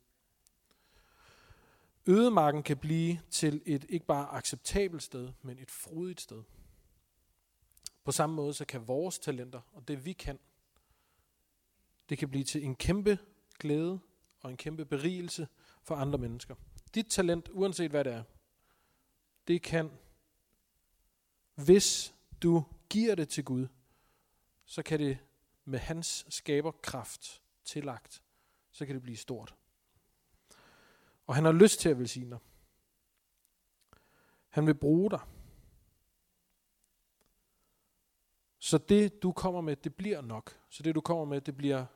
Ødemarken 2.06 2.62
kan 2.62 2.76
blive 2.76 3.20
til 3.30 3.62
et 3.66 3.86
ikke 3.88 4.06
bare 4.06 4.28
acceptabelt 4.28 5.02
sted, 5.02 5.28
men 5.42 5.58
et 5.58 5.70
frodigt 5.70 6.20
sted. 6.20 6.42
På 8.04 8.12
samme 8.12 8.36
måde 8.36 8.54
så 8.54 8.64
kan 8.64 8.88
vores 8.88 9.18
talenter, 9.18 9.60
og 9.72 9.88
det 9.88 10.04
vi 10.04 10.12
kan, 10.12 10.38
det 12.08 12.18
kan 12.18 12.28
blive 12.28 12.44
til 12.44 12.64
en 12.64 12.76
kæmpe 12.76 13.18
glæde 13.58 14.00
og 14.40 14.50
en 14.50 14.56
kæmpe 14.56 14.84
berigelse 14.84 15.48
for 15.82 15.94
andre 15.94 16.18
mennesker. 16.18 16.54
Dit 16.94 17.06
talent, 17.06 17.48
uanset 17.52 17.90
hvad 17.90 18.04
det 18.04 18.12
er, 18.12 18.22
det 19.48 19.62
kan, 19.62 19.98
hvis 21.54 22.14
du 22.42 22.64
giver 22.88 23.14
det 23.14 23.28
til 23.28 23.44
Gud, 23.44 23.66
så 24.64 24.82
kan 24.82 24.98
det 24.98 25.18
med 25.64 25.78
hans 25.78 26.26
skaberkraft 26.28 27.42
tillagt, 27.64 28.22
så 28.70 28.86
kan 28.86 28.94
det 28.94 29.02
blive 29.02 29.16
stort. 29.16 29.54
Og 31.26 31.34
han 31.34 31.44
har 31.44 31.52
lyst 31.52 31.80
til 31.80 31.88
at 31.88 31.98
velsigne 31.98 32.30
dig. 32.30 32.38
Han 34.48 34.66
vil 34.66 34.74
bruge 34.74 35.10
dig. 35.10 35.20
Så 38.58 38.78
det, 38.78 39.22
du 39.22 39.32
kommer 39.32 39.60
med, 39.60 39.76
det 39.76 39.94
bliver 39.94 40.20
nok. 40.20 40.58
Så 40.68 40.82
det, 40.82 40.94
du 40.94 41.00
kommer 41.00 41.24
med, 41.24 41.40
det 41.40 41.56
bliver 41.56 41.86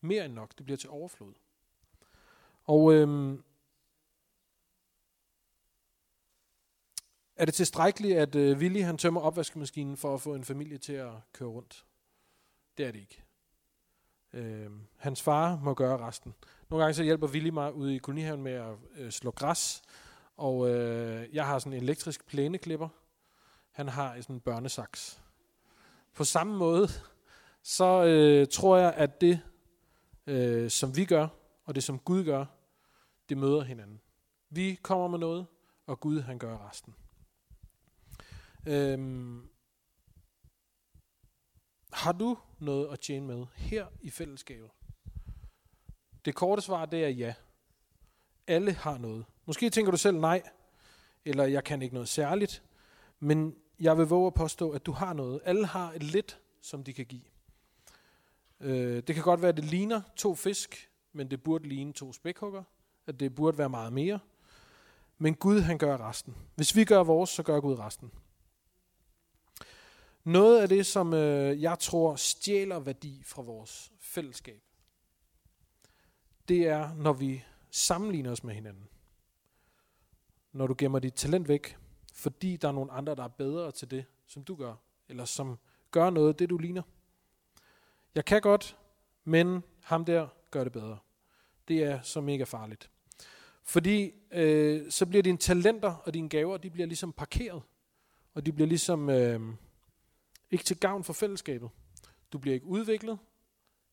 mere 0.00 0.24
end 0.24 0.34
nok. 0.34 0.58
Det 0.58 0.64
bliver 0.64 0.76
til 0.76 0.90
overflod. 0.90 1.34
Og 2.64 2.92
øhm, 2.92 3.44
er 7.40 7.44
det 7.44 7.54
tilstrækkeligt, 7.54 8.18
at 8.18 8.34
øh, 8.34 8.58
Willy 8.58 8.82
han 8.82 8.98
tømmer 8.98 9.20
opvaskemaskinen 9.20 9.96
for 9.96 10.14
at 10.14 10.20
få 10.20 10.34
en 10.34 10.44
familie 10.44 10.78
til 10.78 10.92
at 10.92 11.12
køre 11.32 11.48
rundt? 11.48 11.84
Det 12.78 12.86
er 12.86 12.90
det 12.90 13.00
ikke. 13.00 13.22
Øh, 14.32 14.70
hans 14.96 15.22
far 15.22 15.60
må 15.62 15.74
gøre 15.74 15.98
resten. 15.98 16.34
Nogle 16.70 16.84
gange 16.84 16.94
så 16.94 17.02
hjælper 17.02 17.28
Willy 17.28 17.48
mig 17.48 17.74
ude 17.74 17.94
i 17.94 17.98
kolonihaven 17.98 18.42
med 18.42 18.52
at 18.52 18.74
øh, 18.96 19.10
slå 19.10 19.30
græs, 19.30 19.82
og 20.36 20.70
øh, 20.70 21.34
jeg 21.34 21.46
har 21.46 21.58
sådan 21.58 21.72
en 21.72 21.82
elektrisk 21.82 22.26
plæneklipper. 22.26 22.88
Han 23.70 23.88
har 23.88 24.20
sådan 24.20 24.36
en 24.36 24.40
børnesaks. 24.40 25.22
På 26.14 26.24
samme 26.24 26.56
måde, 26.56 26.88
så 27.62 28.04
øh, 28.04 28.46
tror 28.48 28.76
jeg, 28.76 28.94
at 28.94 29.20
det, 29.20 29.40
øh, 30.26 30.70
som 30.70 30.96
vi 30.96 31.04
gør, 31.04 31.28
og 31.64 31.74
det 31.74 31.84
som 31.84 31.98
Gud 31.98 32.24
gør, 32.24 32.44
det 33.28 33.38
møder 33.38 33.62
hinanden. 33.62 34.00
Vi 34.50 34.78
kommer 34.82 35.08
med 35.08 35.18
noget, 35.18 35.46
og 35.86 36.00
Gud 36.00 36.20
han 36.20 36.38
gør 36.38 36.68
resten. 36.68 36.94
Øhm, 38.66 39.48
har 41.92 42.12
du 42.12 42.38
noget 42.58 42.92
at 42.92 43.00
tjene 43.00 43.26
med 43.26 43.46
her 43.56 43.86
i 44.00 44.10
fællesskabet? 44.10 44.70
Det 46.24 46.34
korte 46.34 46.62
svar 46.62 46.86
det 46.86 47.04
er 47.04 47.08
ja. 47.08 47.34
Alle 48.46 48.72
har 48.72 48.98
noget. 48.98 49.24
Måske 49.46 49.70
tænker 49.70 49.90
du 49.90 49.96
selv 49.96 50.18
nej, 50.18 50.42
eller 51.24 51.44
jeg 51.44 51.64
kan 51.64 51.82
ikke 51.82 51.94
noget 51.94 52.08
særligt, 52.08 52.62
men 53.20 53.56
jeg 53.80 53.98
vil 53.98 54.06
våge 54.06 54.26
at 54.26 54.34
påstå, 54.34 54.70
at 54.70 54.86
du 54.86 54.92
har 54.92 55.12
noget. 55.12 55.40
Alle 55.44 55.66
har 55.66 55.92
et 55.92 56.02
lidt, 56.02 56.40
som 56.60 56.84
de 56.84 56.92
kan 56.92 57.06
give. 57.06 57.22
Øh, 58.60 59.02
det 59.02 59.14
kan 59.14 59.24
godt 59.24 59.42
være, 59.42 59.48
at 59.48 59.56
det 59.56 59.64
ligner 59.64 60.02
to 60.16 60.34
fisk, 60.34 60.90
men 61.12 61.30
det 61.30 61.42
burde 61.42 61.68
ligne 61.68 61.92
to 61.92 62.12
spækhugger. 62.12 62.62
At 63.06 63.20
det 63.20 63.34
burde 63.34 63.58
være 63.58 63.68
meget 63.68 63.92
mere. 63.92 64.18
Men 65.18 65.34
Gud, 65.34 65.60
han 65.60 65.78
gør 65.78 65.96
resten. 65.96 66.36
Hvis 66.54 66.76
vi 66.76 66.84
gør 66.84 67.02
vores, 67.02 67.30
så 67.30 67.42
gør 67.42 67.60
Gud 67.60 67.78
resten. 67.78 68.12
Noget 70.24 70.60
af 70.60 70.68
det, 70.68 70.86
som 70.86 71.14
øh, 71.14 71.62
jeg 71.62 71.78
tror 71.78 72.16
stjæler 72.16 72.78
værdi 72.78 73.22
fra 73.24 73.42
vores 73.42 73.92
fællesskab, 73.98 74.62
det 76.48 76.66
er, 76.66 76.94
når 76.94 77.12
vi 77.12 77.44
sammenligner 77.70 78.30
os 78.30 78.44
med 78.44 78.54
hinanden. 78.54 78.88
Når 80.52 80.66
du 80.66 80.74
gemmer 80.78 80.98
dit 80.98 81.14
talent 81.14 81.48
væk, 81.48 81.76
fordi 82.14 82.56
der 82.56 82.68
er 82.68 82.72
nogle 82.72 82.92
andre, 82.92 83.14
der 83.14 83.24
er 83.24 83.28
bedre 83.28 83.72
til 83.72 83.90
det, 83.90 84.04
som 84.26 84.44
du 84.44 84.54
gør, 84.54 84.74
eller 85.08 85.24
som 85.24 85.58
gør 85.90 86.10
noget, 86.10 86.38
det 86.38 86.50
du 86.50 86.58
ligner. 86.58 86.82
Jeg 88.14 88.24
kan 88.24 88.40
godt, 88.40 88.76
men 89.24 89.62
ham 89.82 90.04
der 90.04 90.28
gør 90.50 90.64
det 90.64 90.72
bedre. 90.72 90.98
Det 91.68 91.82
er 91.84 92.02
så 92.02 92.20
mega 92.20 92.44
farligt. 92.44 92.90
Fordi 93.62 94.12
øh, 94.30 94.90
så 94.90 95.06
bliver 95.06 95.22
dine 95.22 95.38
talenter 95.38 95.94
og 95.94 96.14
dine 96.14 96.28
gaver, 96.28 96.56
de 96.56 96.70
bliver 96.70 96.86
ligesom 96.86 97.12
parkeret. 97.12 97.62
Og 98.34 98.46
de 98.46 98.52
bliver 98.52 98.68
ligesom 98.68 99.10
øh, 99.10 99.40
ikke 100.50 100.64
til 100.64 100.80
gavn 100.80 101.04
for 101.04 101.12
fællesskabet. 101.12 101.70
Du 102.32 102.38
bliver 102.38 102.54
ikke 102.54 102.66
udviklet. 102.66 103.18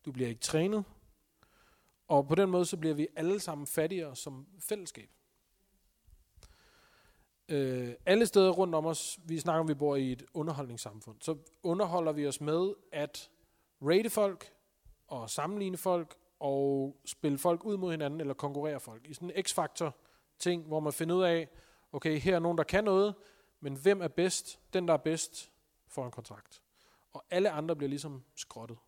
Du 0.04 0.12
bliver 0.12 0.28
ikke 0.28 0.40
trænet. 0.40 0.84
Og 2.08 2.28
på 2.28 2.34
den 2.34 2.50
måde, 2.50 2.64
så 2.64 2.76
bliver 2.76 2.94
vi 2.94 3.06
alle 3.16 3.40
sammen 3.40 3.66
fattigere 3.66 4.16
som 4.16 4.46
fællesskab. 4.60 5.10
Øh, 7.48 7.94
alle 8.06 8.26
steder 8.26 8.50
rundt 8.50 8.74
om 8.74 8.86
os, 8.86 9.18
vi 9.24 9.38
snakker 9.38 9.60
om, 9.60 9.68
vi 9.68 9.74
bor 9.74 9.96
i 9.96 10.12
et 10.12 10.24
underholdningssamfund, 10.34 11.16
så 11.20 11.36
underholder 11.62 12.12
vi 12.12 12.26
os 12.26 12.40
med 12.40 12.74
at 12.92 13.30
rate 13.82 14.10
folk 14.10 14.52
og 15.06 15.30
sammenligne 15.30 15.76
folk 15.76 16.16
og 16.40 16.96
spille 17.04 17.38
folk 17.38 17.64
ud 17.64 17.76
mod 17.76 17.90
hinanden 17.90 18.20
eller 18.20 18.34
konkurrere 18.34 18.80
folk. 18.80 19.06
I 19.08 19.14
sådan 19.14 19.30
en 19.30 19.44
x-faktor 19.44 19.96
ting, 20.38 20.66
hvor 20.66 20.80
man 20.80 20.92
finder 20.92 21.14
ud 21.14 21.22
af, 21.22 21.48
okay, 21.92 22.18
her 22.18 22.34
er 22.34 22.38
nogen, 22.38 22.58
der 22.58 22.64
kan 22.64 22.84
noget, 22.84 23.14
men 23.60 23.76
hvem 23.76 24.02
er 24.02 24.08
bedst? 24.08 24.60
Den, 24.72 24.88
der 24.88 24.94
er 24.94 24.98
bedst, 24.98 25.52
får 25.88 26.04
en 26.04 26.10
kontrakt. 26.10 26.62
Og 27.12 27.24
alle 27.30 27.50
andre 27.50 27.76
bliver 27.76 27.88
ligesom 27.88 28.24
skrottet. 28.34 28.78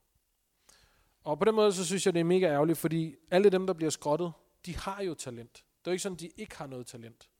Og 1.25 1.38
på 1.38 1.45
den 1.45 1.54
måde, 1.54 1.73
så 1.73 1.87
synes 1.87 2.07
jeg, 2.07 2.14
det 2.14 2.21
er 2.21 2.25
mega 2.25 2.47
ærgerligt, 2.47 2.78
fordi 2.78 3.16
alle 3.30 3.50
dem, 3.50 3.66
der 3.66 3.75
bliver 3.75 3.90
skrottet, 3.90 4.33
de 4.66 4.76
har 4.76 5.02
jo 5.02 5.14
talent. 5.14 5.52
Det 5.52 5.87
er 5.87 5.90
jo 5.90 5.92
ikke 5.92 6.02
sådan, 6.02 6.19
de 6.19 6.30
ikke 6.37 6.57
har 6.57 6.66
noget 6.66 6.87
talent. 6.87 7.30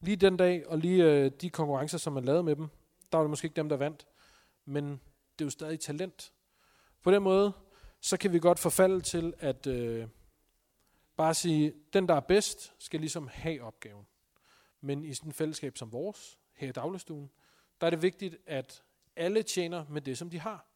Lige 0.00 0.16
den 0.16 0.36
dag, 0.36 0.66
og 0.66 0.78
lige 0.78 1.04
øh, 1.04 1.30
de 1.40 1.50
konkurrencer, 1.50 1.98
som 1.98 2.12
man 2.12 2.24
lavede 2.24 2.42
med 2.42 2.56
dem, 2.56 2.68
der 3.12 3.18
var 3.18 3.24
det 3.24 3.30
måske 3.30 3.46
ikke 3.46 3.56
dem, 3.56 3.68
der 3.68 3.76
vandt. 3.76 4.06
Men 4.64 4.90
det 5.38 5.40
er 5.40 5.44
jo 5.44 5.50
stadig 5.50 5.80
talent. 5.80 6.32
På 7.02 7.10
den 7.10 7.22
måde, 7.22 7.52
så 8.00 8.16
kan 8.16 8.32
vi 8.32 8.38
godt 8.38 8.58
forfalde 8.58 9.00
til 9.00 9.34
at 9.38 9.66
øh, 9.66 10.08
bare 11.16 11.34
sige, 11.34 11.74
den 11.92 12.08
der 12.08 12.14
er 12.14 12.20
bedst, 12.20 12.74
skal 12.78 13.00
ligesom 13.00 13.28
have 13.32 13.62
opgaven. 13.62 14.06
Men 14.80 15.04
i 15.04 15.14
sådan 15.14 15.30
et 15.30 15.36
fællesskab 15.36 15.76
som 15.76 15.92
vores, 15.92 16.38
her 16.54 16.68
i 16.68 16.72
dagligstuen, 16.72 17.30
der 17.80 17.86
er 17.86 17.90
det 17.90 18.02
vigtigt, 18.02 18.36
at 18.46 18.82
alle 19.16 19.42
tjener 19.42 19.84
med 19.88 20.00
det, 20.02 20.18
som 20.18 20.30
de 20.30 20.40
har. 20.40 20.66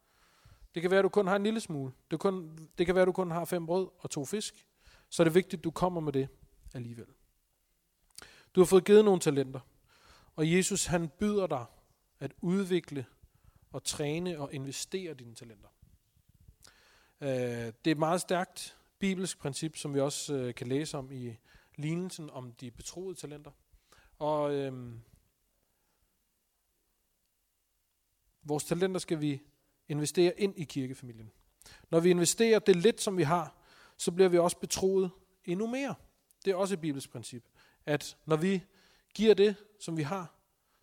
Det 0.73 0.81
kan 0.81 0.91
være, 0.91 0.99
at 0.99 1.03
du 1.03 1.09
kun 1.09 1.27
har 1.27 1.35
en 1.35 1.43
lille 1.43 1.59
smule. 1.59 1.93
Det, 2.11 2.19
kun, 2.19 2.57
det 2.77 2.85
kan 2.85 2.95
være, 2.95 3.01
at 3.01 3.07
du 3.07 3.11
kun 3.11 3.31
har 3.31 3.45
fem 3.45 3.65
brød 3.65 3.87
og 3.99 4.09
to 4.09 4.25
fisk. 4.25 4.67
Så 5.09 5.23
er 5.23 5.25
det 5.25 5.35
vigtigt, 5.35 5.59
at 5.59 5.63
du 5.63 5.71
kommer 5.71 6.01
med 6.01 6.13
det 6.13 6.27
alligevel. 6.73 7.07
Du 8.55 8.59
har 8.61 8.65
fået 8.65 8.85
givet 8.85 9.05
nogle 9.05 9.19
talenter. 9.19 9.59
Og 10.35 10.51
Jesus 10.51 10.85
han 10.85 11.09
byder 11.09 11.47
dig 11.47 11.65
at 12.19 12.33
udvikle 12.41 13.05
og 13.71 13.83
træne 13.83 14.39
og 14.39 14.53
investere 14.53 15.13
dine 15.13 15.35
talenter. 15.35 15.67
Øh, 17.21 17.29
det 17.29 17.87
er 17.87 17.91
et 17.91 17.97
meget 17.97 18.21
stærkt 18.21 18.77
bibelsk 18.99 19.39
princip, 19.39 19.77
som 19.77 19.93
vi 19.93 19.99
også 19.99 20.35
øh, 20.35 20.55
kan 20.55 20.67
læse 20.67 20.97
om 20.97 21.11
i 21.11 21.37
lignelsen 21.75 22.29
om 22.29 22.51
de 22.51 22.71
betroede 22.71 23.15
talenter. 23.15 23.51
Og 24.19 24.53
øhm, 24.53 25.01
vores 28.43 28.63
talenter 28.63 28.99
skal 28.99 29.21
vi 29.21 29.41
investere 29.87 30.39
ind 30.39 30.53
i 30.57 30.63
kirkefamilien. 30.63 31.31
Når 31.89 31.99
vi 31.99 32.09
investerer 32.09 32.59
det 32.59 32.75
lidt, 32.75 33.01
som 33.01 33.17
vi 33.17 33.23
har, 33.23 33.55
så 33.97 34.11
bliver 34.11 34.29
vi 34.29 34.37
også 34.37 34.57
betroet 34.57 35.11
endnu 35.45 35.67
mere. 35.67 35.95
Det 36.45 36.51
er 36.51 36.55
også 36.55 36.73
et 36.73 36.81
bibelsk 36.81 37.11
princip, 37.11 37.43
at 37.85 38.17
når 38.25 38.35
vi 38.35 38.63
giver 39.13 39.33
det, 39.33 39.55
som 39.79 39.97
vi 39.97 40.03
har, 40.03 40.35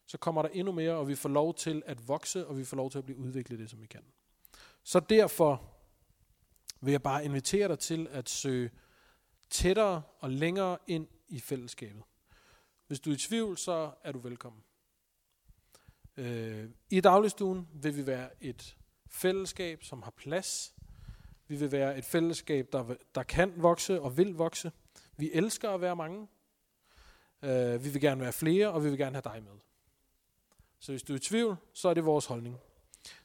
så 0.06 0.18
kommer 0.18 0.42
der 0.42 0.48
endnu 0.48 0.72
mere, 0.72 0.92
og 0.92 1.08
vi 1.08 1.14
får 1.14 1.28
lov 1.28 1.54
til 1.54 1.82
at 1.86 2.08
vokse, 2.08 2.46
og 2.46 2.58
vi 2.58 2.64
får 2.64 2.76
lov 2.76 2.90
til 2.90 2.98
at 2.98 3.04
blive 3.04 3.18
udviklet 3.18 3.58
det, 3.58 3.70
som 3.70 3.82
vi 3.82 3.86
kan. 3.86 4.04
Så 4.82 5.00
derfor 5.00 5.70
vil 6.80 6.90
jeg 6.92 7.02
bare 7.02 7.24
invitere 7.24 7.68
dig 7.68 7.78
til 7.78 8.08
at 8.10 8.28
søge 8.28 8.70
tættere 9.50 10.02
og 10.18 10.30
længere 10.30 10.78
ind 10.86 11.06
i 11.28 11.40
fællesskabet. 11.40 12.02
Hvis 12.86 13.00
du 13.00 13.10
er 13.10 13.14
i 13.14 13.18
tvivl, 13.18 13.58
så 13.58 13.90
er 14.02 14.12
du 14.12 14.18
velkommen. 14.18 14.62
Øh, 16.16 16.70
I 16.90 17.00
dagligstuen 17.00 17.68
vil 17.72 17.96
vi 17.96 18.06
være 18.06 18.30
et 18.40 18.76
fællesskab, 19.06 19.84
som 19.84 20.02
har 20.02 20.10
plads. 20.10 20.74
Vi 21.48 21.56
vil 21.56 21.72
være 21.72 21.98
et 21.98 22.04
fællesskab, 22.04 22.68
der, 22.72 22.94
der 23.14 23.22
kan 23.22 23.52
vokse 23.56 24.00
og 24.00 24.16
vil 24.16 24.34
vokse. 24.34 24.72
Vi 25.16 25.30
elsker 25.32 25.70
at 25.70 25.80
være 25.80 25.96
mange. 25.96 26.28
Øh, 27.42 27.84
vi 27.84 27.88
vil 27.88 28.00
gerne 28.00 28.20
være 28.20 28.32
flere, 28.32 28.72
og 28.72 28.84
vi 28.84 28.88
vil 28.88 28.98
gerne 28.98 29.14
have 29.14 29.34
dig 29.34 29.42
med. 29.42 29.58
Så 30.78 30.92
hvis 30.92 31.02
du 31.02 31.12
er 31.12 31.16
i 31.16 31.20
tvivl, 31.20 31.56
så 31.72 31.88
er 31.88 31.94
det 31.94 32.04
vores 32.04 32.26
holdning. 32.26 32.58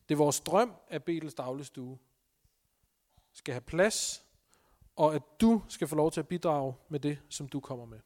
Det 0.10 0.16
er 0.16 0.18
vores 0.18 0.40
drøm, 0.40 0.74
at 0.88 1.04
Betels 1.04 1.34
dagligstue 1.34 1.98
skal 3.34 3.54
have 3.54 3.62
plads, 3.62 4.26
og 4.96 5.16
at 5.16 5.22
du 5.42 5.62
skal 5.68 5.88
få 5.88 5.96
lov 5.96 6.12
til 6.12 6.20
at 6.20 6.28
bidrage 6.28 6.74
med 6.90 7.00
det, 7.00 7.20
som 7.30 7.50
du 7.50 7.60
kommer 7.60 7.86
med. 7.86 8.00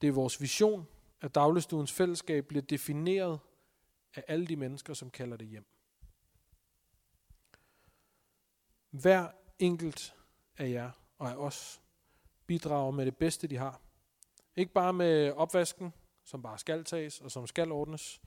Det 0.00 0.08
er 0.08 0.12
vores 0.12 0.40
vision, 0.40 0.86
at 1.20 1.34
dagligstuens 1.34 1.92
fællesskab 1.92 2.46
bliver 2.46 2.62
defineret 2.62 3.40
af 4.14 4.24
alle 4.28 4.46
de 4.46 4.56
mennesker, 4.56 4.94
som 4.94 5.10
kalder 5.10 5.36
det 5.36 5.46
hjem. 5.46 5.66
Hver 8.90 9.28
enkelt 9.58 10.14
af 10.58 10.70
jer 10.70 10.90
og 11.18 11.30
af 11.30 11.36
os 11.36 11.82
bidrager 12.46 12.90
med 12.90 13.06
det 13.06 13.16
bedste, 13.16 13.46
de 13.46 13.56
har. 13.56 13.80
Ikke 14.56 14.72
bare 14.72 14.92
med 14.92 15.32
opvasken, 15.32 15.92
som 16.24 16.42
bare 16.42 16.58
skal 16.58 16.84
tages 16.84 17.20
og 17.20 17.30
som 17.30 17.46
skal 17.46 17.72
ordnes, 17.72 18.20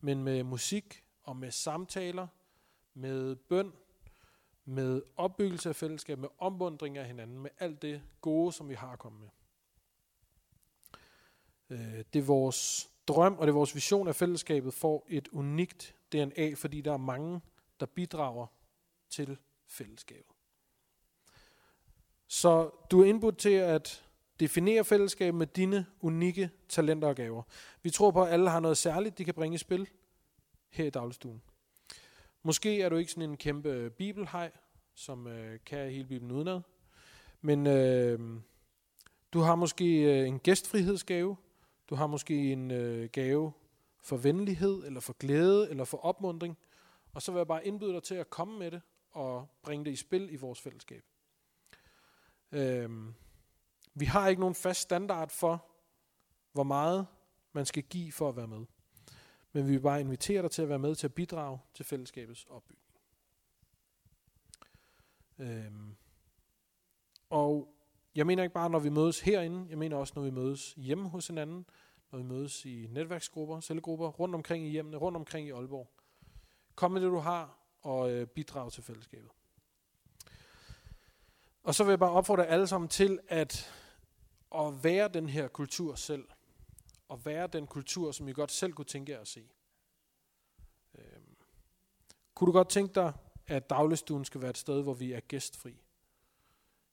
men 0.00 0.24
med 0.24 0.42
musik 0.42 1.04
og 1.22 1.36
med 1.36 1.50
samtaler, 1.50 2.26
med 2.94 3.36
bøn, 3.36 3.72
med 4.64 5.02
opbyggelse 5.16 5.68
af 5.68 5.76
fællesskab, 5.76 6.18
med 6.18 6.28
ombundring 6.38 6.98
af 6.98 7.06
hinanden, 7.06 7.38
med 7.38 7.50
alt 7.58 7.82
det 7.82 8.02
gode, 8.20 8.52
som 8.52 8.68
vi 8.68 8.74
har 8.74 8.92
at 8.92 8.98
komme 8.98 9.18
med. 9.18 9.28
Øh, 11.70 12.04
det 12.12 12.18
er 12.18 12.22
vores 12.22 12.90
drøm, 13.06 13.34
og 13.34 13.46
det 13.46 13.52
er 13.52 13.56
vores 13.56 13.74
vision, 13.74 14.08
at 14.08 14.16
fællesskabet 14.16 14.74
får 14.74 15.06
et 15.08 15.28
unikt 15.28 15.94
DNA, 16.12 16.54
fordi 16.54 16.80
der 16.80 16.92
er 16.92 16.96
mange, 16.96 17.40
der 17.80 17.86
bidrager 17.86 18.46
til 19.10 19.38
fællesskabet. 19.66 20.36
Så 22.28 22.70
du 22.90 23.02
er 23.02 23.04
indbudt 23.04 23.38
til 23.38 23.50
at 23.50 24.04
definere 24.40 24.84
fællesskabet 24.84 25.34
med 25.34 25.46
dine 25.46 25.86
unikke 26.00 26.50
talenter 26.68 27.08
og 27.08 27.16
gaver. 27.16 27.42
Vi 27.82 27.90
tror 27.90 28.10
på, 28.10 28.22
at 28.22 28.32
alle 28.32 28.50
har 28.50 28.60
noget 28.60 28.76
særligt, 28.76 29.18
de 29.18 29.24
kan 29.24 29.34
bringe 29.34 29.54
i 29.54 29.58
spil 29.58 29.88
her 30.68 30.84
i 30.84 30.90
dagligstuen. 30.90 31.42
Måske 32.42 32.82
er 32.82 32.88
du 32.88 32.96
ikke 32.96 33.12
sådan 33.12 33.30
en 33.30 33.36
kæmpe 33.36 33.90
bibelhej, 33.90 34.50
som 34.94 35.26
øh, 35.26 35.58
kan 35.66 35.90
hele 35.90 36.04
Bibelen 36.04 36.32
udenad. 36.32 36.60
Men 37.40 37.66
øh, 37.66 38.40
du 39.32 39.40
har 39.40 39.54
måske 39.54 39.84
øh, 40.02 40.28
en 40.28 40.38
gæstfrihedsgave. 40.38 41.36
Du 41.90 41.94
har 41.94 42.06
måske 42.06 42.52
en 42.52 42.70
øh, 42.70 43.08
gave 43.12 43.52
for 44.00 44.16
venlighed, 44.16 44.84
eller 44.86 45.00
for 45.00 45.12
glæde, 45.12 45.70
eller 45.70 45.84
for 45.84 45.98
opmundring. 45.98 46.58
Og 47.14 47.22
så 47.22 47.32
vil 47.32 47.38
jeg 47.38 47.46
bare 47.46 47.66
indbyde 47.66 47.92
dig 47.92 48.02
til 48.02 48.14
at 48.14 48.30
komme 48.30 48.58
med 48.58 48.70
det, 48.70 48.82
og 49.10 49.48
bringe 49.62 49.84
det 49.84 49.90
i 49.90 49.96
spil 49.96 50.32
i 50.32 50.36
vores 50.36 50.60
fællesskab. 50.60 51.04
Øhm, 52.52 53.14
vi 53.94 54.04
har 54.04 54.28
ikke 54.28 54.40
nogen 54.40 54.54
fast 54.54 54.80
standard 54.80 55.30
for, 55.30 55.66
hvor 56.52 56.62
meget 56.62 57.06
man 57.52 57.66
skal 57.66 57.82
give 57.82 58.12
for 58.12 58.28
at 58.28 58.36
være 58.36 58.48
med 58.48 58.64
men 59.56 59.66
vi 59.66 59.72
vil 59.72 59.80
bare 59.80 60.00
invitere 60.00 60.42
dig 60.42 60.50
til 60.50 60.62
at 60.62 60.68
være 60.68 60.78
med 60.78 60.94
til 60.94 61.06
at 61.06 61.14
bidrage 61.14 61.58
til 61.74 61.84
fællesskabets 61.84 62.44
opbygning. 62.44 62.82
Øhm. 65.38 65.96
Og 67.30 67.75
jeg 68.16 68.26
mener 68.26 68.42
ikke 68.42 68.54
bare, 68.54 68.70
når 68.70 68.78
vi 68.78 68.88
mødes 68.88 69.20
herinde, 69.20 69.66
jeg 69.70 69.78
mener 69.78 69.96
også, 69.96 70.12
når 70.16 70.22
vi 70.22 70.30
mødes 70.30 70.72
hjemme 70.76 71.08
hos 71.08 71.26
hinanden, 71.26 71.66
når 72.12 72.18
vi 72.18 72.24
mødes 72.24 72.64
i 72.64 72.86
netværksgrupper, 72.90 73.60
cellegrupper, 73.60 74.08
rundt 74.08 74.34
omkring 74.34 74.66
i 74.66 74.68
hjemmene, 74.68 74.96
rundt 74.96 75.16
omkring 75.16 75.48
i 75.48 75.50
Aalborg. 75.50 75.90
Kom 76.74 76.92
med 76.92 77.00
det, 77.00 77.10
du 77.10 77.18
har, 77.18 77.58
og 77.82 78.12
øh, 78.12 78.26
bidrag 78.26 78.72
til 78.72 78.82
fællesskabet. 78.82 79.30
Og 81.62 81.74
så 81.74 81.84
vil 81.84 81.90
jeg 81.90 81.98
bare 81.98 82.10
opfordre 82.10 82.46
alle 82.46 82.66
sammen 82.66 82.88
til 82.88 83.18
at, 83.28 83.74
at 84.54 84.84
være 84.84 85.08
den 85.08 85.28
her 85.28 85.48
kultur 85.48 85.94
selv 85.94 86.24
at 87.10 87.26
være 87.26 87.46
den 87.46 87.66
kultur, 87.66 88.12
som 88.12 88.28
I 88.28 88.32
godt 88.32 88.52
selv 88.52 88.72
kunne 88.72 88.84
tænke 88.84 89.12
jer 89.12 89.20
at 89.20 89.28
se. 89.28 89.48
Øhm. 90.94 91.36
Kunne 92.34 92.46
du 92.46 92.52
godt 92.52 92.68
tænke 92.68 92.94
dig, 92.94 93.12
at 93.46 93.70
dagligstuen 93.70 94.24
skal 94.24 94.40
være 94.40 94.50
et 94.50 94.58
sted, 94.58 94.82
hvor 94.82 94.94
vi 94.94 95.12
er 95.12 95.20
gæstfri? 95.20 95.82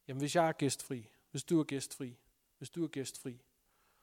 Jamen 0.07 0.19
hvis 0.19 0.35
jeg 0.35 0.47
er 0.47 0.51
gæstfri, 0.51 1.09
hvis 1.33 1.43
du 1.43 1.59
er 1.59 1.63
gæstfri, 1.63 2.17
hvis 2.57 2.69
du 2.69 2.83
er 2.83 2.87
gæstfri, 2.87 3.41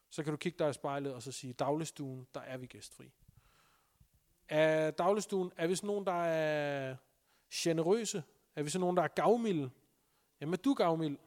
så 0.09 0.23
kan 0.23 0.33
du 0.33 0.37
kigge 0.37 0.59
dig 0.59 0.71
i 0.71 0.73
spejlet 0.73 1.15
og 1.15 1.23
så 1.23 1.33
sige, 1.33 1.53
dagligstuen, 1.53 2.27
der 2.35 2.41
er 2.41 2.57
vi 2.57 2.67
gæstfri. 2.67 3.13
Er 4.49 4.91
dagligstuen, 4.91 5.53
er 5.57 5.67
vi 5.67 5.77
sådan 5.77 5.87
nogen, 5.87 6.07
der 6.07 6.13
er 6.13 6.97
generøse? 7.53 8.23
Er 8.57 8.63
vi 8.63 8.71
sådan 8.71 8.81
nogen, 8.81 8.97
der 8.97 9.03
er 9.03 9.09
gavmilde? 9.09 9.71
Jamen 10.41 10.53
er 10.53 10.57
du 10.57 10.75
gavmild? 10.75 11.19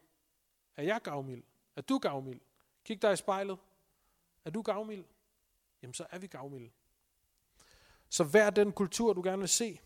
Er 0.75 0.83
jeg 0.83 1.01
gavmild? 1.03 1.43
Er 1.75 1.81
du 1.81 1.97
gavmild? 1.97 2.39
Kig 2.83 3.01
dig 3.01 3.13
i 3.13 3.15
spejlet. 3.15 3.57
Er 4.45 4.49
du 4.49 4.61
gavmild? 4.61 5.05
Jamen 5.81 5.93
så 5.93 6.05
er 6.09 6.19
vi 6.19 6.27
gavmilde. 6.27 6.69
Så 8.09 8.23
vær 8.23 8.49
den 8.49 8.71
kultur, 8.71 9.13
du 9.13 9.21
gerne 9.21 9.39
vil 9.39 9.49
se. 9.49 9.79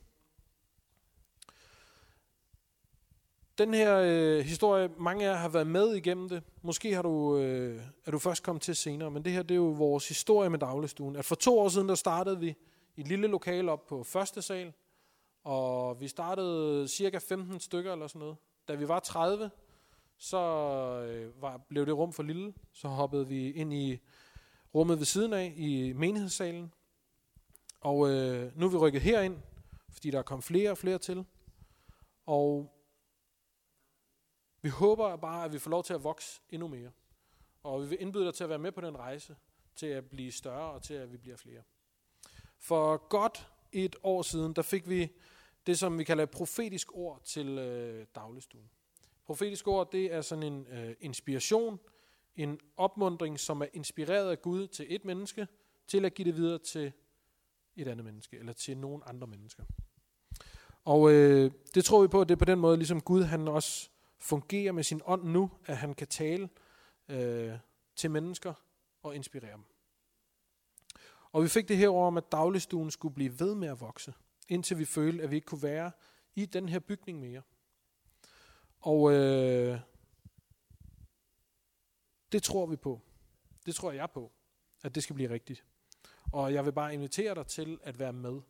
Den 3.57 3.73
her 3.73 3.97
øh, 3.97 4.39
historie, 4.39 4.89
mange 4.97 5.25
af 5.25 5.29
jer 5.29 5.37
har 5.37 5.49
været 5.49 5.67
med 5.67 5.95
igennem 5.95 6.29
det. 6.29 6.43
Måske 6.61 6.93
har 6.93 7.01
du, 7.01 7.37
øh, 7.37 7.81
er 8.05 8.11
du 8.11 8.19
først 8.19 8.43
kommet 8.43 8.61
til 8.61 8.75
senere, 8.75 9.11
men 9.11 9.25
det 9.25 9.31
her 9.31 9.41
det 9.43 9.51
er 9.51 9.55
jo 9.55 9.69
vores 9.69 10.07
historie 10.07 10.49
med 10.49 10.59
dagligstuen. 10.59 11.15
At 11.15 11.25
for 11.25 11.35
to 11.35 11.59
år 11.59 11.69
siden, 11.69 11.89
der 11.89 11.95
startede 11.95 12.39
vi 12.39 12.55
i 12.95 13.01
et 13.01 13.07
lille 13.07 13.27
lokale 13.27 13.71
op 13.71 13.85
på 13.85 14.03
første 14.03 14.41
sal, 14.41 14.73
og 15.43 16.01
vi 16.01 16.07
startede 16.07 16.87
cirka 16.87 17.17
15 17.17 17.59
stykker 17.59 17.93
eller 17.93 18.07
sådan 18.07 18.19
noget. 18.19 18.37
Da 18.67 18.75
vi 18.75 18.87
var 18.87 18.99
30, 18.99 19.51
så 20.17 20.37
øh, 21.09 21.41
var, 21.41 21.57
blev 21.69 21.85
det 21.85 21.97
rum 21.97 22.13
for 22.13 22.23
lille. 22.23 22.53
Så 22.73 22.87
hoppede 22.87 23.27
vi 23.27 23.51
ind 23.51 23.73
i 23.73 23.99
rummet 24.75 24.97
ved 24.97 25.05
siden 25.05 25.33
af, 25.33 25.53
i 25.57 25.93
menighedssalen. 25.93 26.73
Og 27.81 28.09
øh, 28.09 28.59
nu 28.59 28.65
er 28.65 28.69
vi 28.69 28.77
rykket 28.77 29.01
herind, 29.01 29.37
fordi 29.91 30.11
der 30.11 30.17
er 30.17 30.23
kommet 30.23 30.43
flere 30.43 30.71
og 30.71 30.77
flere 30.77 30.97
til. 30.97 31.25
Og 32.25 32.73
vi 34.61 34.69
håber 34.69 35.15
bare, 35.15 35.45
at 35.45 35.53
vi 35.53 35.59
får 35.59 35.71
lov 35.71 35.83
til 35.83 35.93
at 35.93 36.03
vokse 36.03 36.41
endnu 36.49 36.67
mere. 36.67 36.91
Og 37.63 37.81
vi 37.81 37.87
vil 37.87 38.01
indbyde 38.01 38.25
dig 38.25 38.33
til 38.33 38.43
at 38.43 38.49
være 38.49 38.59
med 38.59 38.71
på 38.71 38.81
den 38.81 38.97
rejse, 38.97 39.35
til 39.75 39.87
at 39.87 40.05
blive 40.05 40.31
større 40.31 40.71
og 40.71 40.83
til 40.83 40.93
at 40.93 41.11
vi 41.11 41.17
bliver 41.17 41.37
flere. 41.37 41.61
For 42.59 43.07
godt 43.09 43.47
et 43.71 43.95
år 44.03 44.21
siden, 44.21 44.53
der 44.53 44.61
fik 44.61 44.89
vi 44.89 45.11
det, 45.67 45.79
som 45.79 45.99
vi 45.99 46.03
kalder 46.03 46.23
et 46.23 46.29
profetisk 46.29 46.87
ord 46.93 47.21
til 47.23 47.47
øh, 47.47 48.05
dagligstuen. 48.15 48.69
Profetisk 49.25 49.67
ord, 49.67 49.91
det 49.91 50.13
er 50.13 50.21
sådan 50.21 50.43
en 50.43 50.67
øh, 50.67 50.95
inspiration, 50.99 51.79
en 52.35 52.59
opmundring, 52.77 53.39
som 53.39 53.61
er 53.61 53.65
inspireret 53.73 54.31
af 54.31 54.41
Gud 54.41 54.67
til 54.67 54.85
et 54.89 55.05
menneske, 55.05 55.47
til 55.87 56.05
at 56.05 56.13
give 56.13 56.25
det 56.25 56.35
videre 56.35 56.59
til 56.59 56.91
et 57.75 57.87
andet 57.87 58.05
menneske, 58.05 58.37
eller 58.37 58.53
til 58.53 58.77
nogen 58.77 59.01
andre 59.05 59.27
mennesker. 59.27 59.63
Og 60.85 61.11
øh, 61.11 61.51
det 61.75 61.85
tror 61.85 62.01
vi 62.01 62.07
på, 62.07 62.21
at 62.21 62.29
det 62.29 62.35
er 62.35 62.39
på 62.39 62.45
den 62.45 62.59
måde, 62.59 62.77
ligesom 62.77 63.01
Gud 63.01 63.23
han 63.23 63.47
også 63.47 63.89
fungerer 64.19 64.71
med 64.71 64.83
sin 64.83 65.01
ånd 65.05 65.23
nu, 65.23 65.51
at 65.65 65.77
han 65.77 65.93
kan 65.93 66.07
tale 66.07 66.49
øh, 67.07 67.53
til 67.95 68.11
mennesker 68.11 68.53
og 69.03 69.15
inspirere 69.15 69.51
dem. 69.51 69.63
Og 71.31 71.43
vi 71.43 71.47
fik 71.47 71.67
det 71.67 71.77
her 71.77 71.89
over 71.89 72.07
om, 72.07 72.17
at 72.17 72.31
dagligstuen 72.31 72.91
skulle 72.91 73.13
blive 73.13 73.39
ved 73.39 73.55
med 73.55 73.67
at 73.67 73.81
vokse, 73.81 74.13
indtil 74.47 74.79
vi 74.79 74.85
følte, 74.85 75.23
at 75.23 75.31
vi 75.31 75.35
ikke 75.35 75.45
kunne 75.45 75.63
være 75.63 75.91
i 76.35 76.45
den 76.45 76.69
her 76.69 76.79
bygning 76.79 77.19
mere. 77.19 77.41
Og 78.79 79.11
øh, 79.13 79.79
det 82.31 82.43
tror 82.43 82.65
vi 82.65 82.75
på. 82.75 83.01
Det 83.65 83.75
tror 83.75 83.91
jeg 83.91 84.11
på, 84.11 84.31
at 84.83 84.95
det 84.95 85.03
skal 85.03 85.13
blive 85.13 85.29
rigtigt. 85.29 85.65
Og 86.31 86.53
jeg 86.53 86.65
vil 86.65 86.71
bare 86.71 86.93
invitere 86.93 87.35
dig 87.35 87.47
til 87.47 87.79
at 87.83 87.99
være 87.99 88.13
med. 88.13 88.41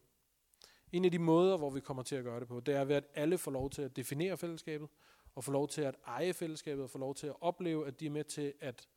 En 0.92 1.06
af 1.06 1.12
de 1.12 1.20
måder, 1.20 1.58
hvor 1.58 1.70
vi 1.70 1.80
kommer 1.80 2.04
til 2.04 2.16
at 2.16 2.24
gøre 2.24 2.40
det 2.40 2.48
på, 2.48 2.60
det 2.60 2.76
er 2.76 2.84
ved, 2.86 2.96
at 2.96 3.04
alle 3.14 3.38
får 3.38 3.52
lov 3.52 3.70
til 3.70 3.82
at 3.82 3.96
definere 3.96 4.38
fællesskabet, 4.38 4.90
og 5.38 5.44
får 5.44 5.52
lov 5.52 5.68
til 5.68 5.82
at 5.82 5.96
eje 6.08 6.34
fællesskabet, 6.34 6.84
og 6.84 6.90
får 6.90 7.00
lov 7.00 7.16
til 7.16 7.28
at 7.28 7.36
opleve, 7.42 7.88
at 7.88 8.00
de 8.00 8.06
er 8.06 8.10
med 8.10 8.24
til 8.24 8.54
at 8.60 8.88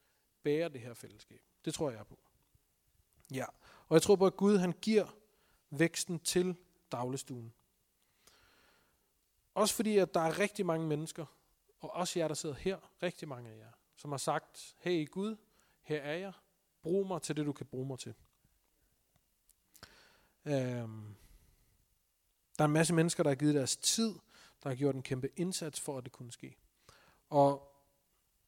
bære 0.43 0.69
det 0.69 0.81
her 0.81 0.95
fællesskab. 0.95 1.41
Det 1.65 1.75
tror 1.75 1.91
jeg 1.91 2.07
på. 2.07 2.19
Ja, 3.35 3.45
og 3.89 3.95
jeg 3.95 4.03
tror 4.03 4.17
på, 4.17 4.27
at 4.27 4.37
Gud 4.37 4.59
han 4.59 4.73
giver 4.73 5.17
væksten 5.71 6.19
til 6.19 6.57
dagligstuen. 6.93 7.53
Også 9.55 9.75
fordi, 9.75 9.99
at 9.99 10.15
der 10.15 10.21
er 10.21 10.39
rigtig 10.39 10.67
mange 10.67 10.87
mennesker, 10.87 11.27
og 11.81 11.91
også 11.91 12.19
jer, 12.19 12.29
der 12.29 12.35
sidder 12.35 12.55
her, 12.55 12.79
rigtig 13.03 13.29
mange 13.29 13.51
af 13.51 13.59
jer, 13.59 13.73
som 13.97 14.11
har 14.11 14.19
sagt, 14.19 14.77
hey 14.79 15.11
Gud, 15.11 15.37
her 15.83 16.01
er 16.01 16.17
jeg, 16.17 16.33
brug 16.83 17.07
mig 17.07 17.23
til 17.23 17.37
det, 17.37 17.47
du 17.47 17.53
kan 17.53 17.67
bruge 17.67 17.87
mig 17.87 17.99
til. 17.99 18.15
Øhm, 20.45 21.15
der 22.59 22.65
er 22.65 22.69
en 22.69 22.73
masse 22.73 22.95
mennesker, 22.95 23.23
der 23.23 23.31
har 23.31 23.35
givet 23.35 23.55
deres 23.55 23.77
tid, 23.77 24.15
der 24.63 24.69
har 24.69 24.77
gjort 24.77 24.95
en 24.95 25.03
kæmpe 25.03 25.29
indsats 25.37 25.81
for, 25.81 25.99
at 25.99 26.05
det 26.05 26.13
kunne 26.13 26.33
ske. 26.33 26.57
Og 27.31 27.71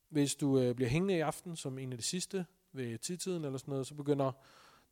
hvis 0.08 0.34
du 0.34 0.58
øh, 0.58 0.74
bliver 0.74 0.88
hængende 0.88 1.16
i 1.16 1.20
aften, 1.20 1.56
som 1.56 1.78
en 1.78 1.92
af 1.92 1.98
de 1.98 2.04
sidste 2.04 2.46
ved 2.72 2.98
tidtiden 2.98 3.44
eller 3.44 3.58
sådan 3.58 3.72
noget, 3.72 3.86
så 3.86 3.94
begynder 3.94 4.32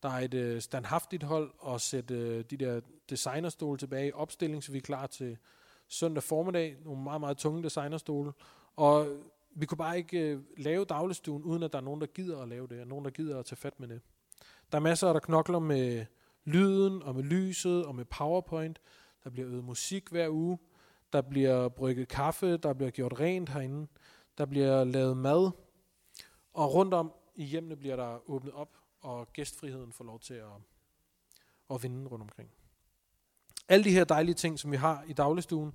der 0.03 0.09
er 0.09 0.21
et 0.21 0.35
øh, 0.35 0.61
standhaftigt 0.61 1.23
hold 1.23 1.51
at 1.69 1.81
sætte 1.81 2.15
øh, 2.15 2.45
de 2.51 2.57
der 2.57 2.81
designerstole 3.11 3.79
tilbage 3.79 4.09
i 4.09 4.13
opstilling, 4.13 4.65
så 4.65 4.73
vi 4.73 4.79
er 4.79 4.83
klar 4.83 5.07
til 5.07 5.39
søndag 5.89 6.23
formiddag. 6.23 6.77
Nogle 6.85 7.03
meget, 7.03 7.21
meget 7.21 7.37
tunge 7.37 7.63
designerstole. 7.63 8.33
Og 8.77 9.07
vi 9.51 9.67
kunne 9.67 9.79
bare 9.79 9.99
ikke 9.99 10.21
øh, 10.21 10.41
lave 10.57 10.85
dagligstuen, 10.85 11.43
uden 11.43 11.63
at 11.63 11.73
der 11.73 11.79
er 11.79 11.83
nogen, 11.83 12.01
der 12.01 12.07
gider 12.07 12.43
at 12.43 12.49
lave 12.49 12.67
det, 12.67 12.81
og 12.81 12.87
nogen, 12.87 13.05
der 13.05 13.11
gider 13.11 13.39
at 13.39 13.47
tage 13.47 13.57
fat 13.57 13.81
med 13.81 13.89
det. 13.89 14.01
Der 14.73 14.79
er 14.79 14.83
masser, 14.83 15.13
der 15.13 15.21
knokler 15.21 15.59
med 15.59 16.07
lyden, 16.45 17.03
og 17.03 17.15
med 17.15 17.23
lyset, 17.23 17.87
og 17.87 17.95
med 17.95 18.05
PowerPoint. 18.05 18.81
Der 19.25 19.31
bliver 19.31 19.49
øvet 19.49 19.65
musik 19.65 20.09
hver 20.09 20.29
uge. 20.29 20.59
Der 21.13 21.21
bliver 21.21 21.69
brygget 21.69 22.09
kaffe, 22.09 22.57
der 22.57 22.73
bliver 22.73 22.91
gjort 22.91 23.21
rent 23.21 23.49
herinde. 23.49 23.87
Der 24.39 24.47
bliver 24.47 24.85
lavet 24.85 25.17
mad. 25.17 25.51
Og 26.53 26.75
rundt 26.75 26.95
om 26.95 27.13
i 27.35 27.45
hjemmene 27.45 27.77
bliver 27.77 27.97
der 27.97 28.31
åbnet 28.31 28.55
op 28.55 28.77
og 29.01 29.33
gæstfriheden 29.33 29.93
får 29.93 30.05
lov 30.05 30.21
til 30.21 30.35
at, 30.35 30.53
at 31.71 31.83
vinde 31.83 32.11
rundt 32.11 32.23
omkring. 32.23 32.51
Alle 33.69 33.85
de 33.85 33.91
her 33.91 34.05
dejlige 34.05 34.35
ting, 34.35 34.59
som 34.59 34.71
vi 34.71 34.77
har 34.77 35.05
i 35.07 35.13
dagligstuen, 35.13 35.75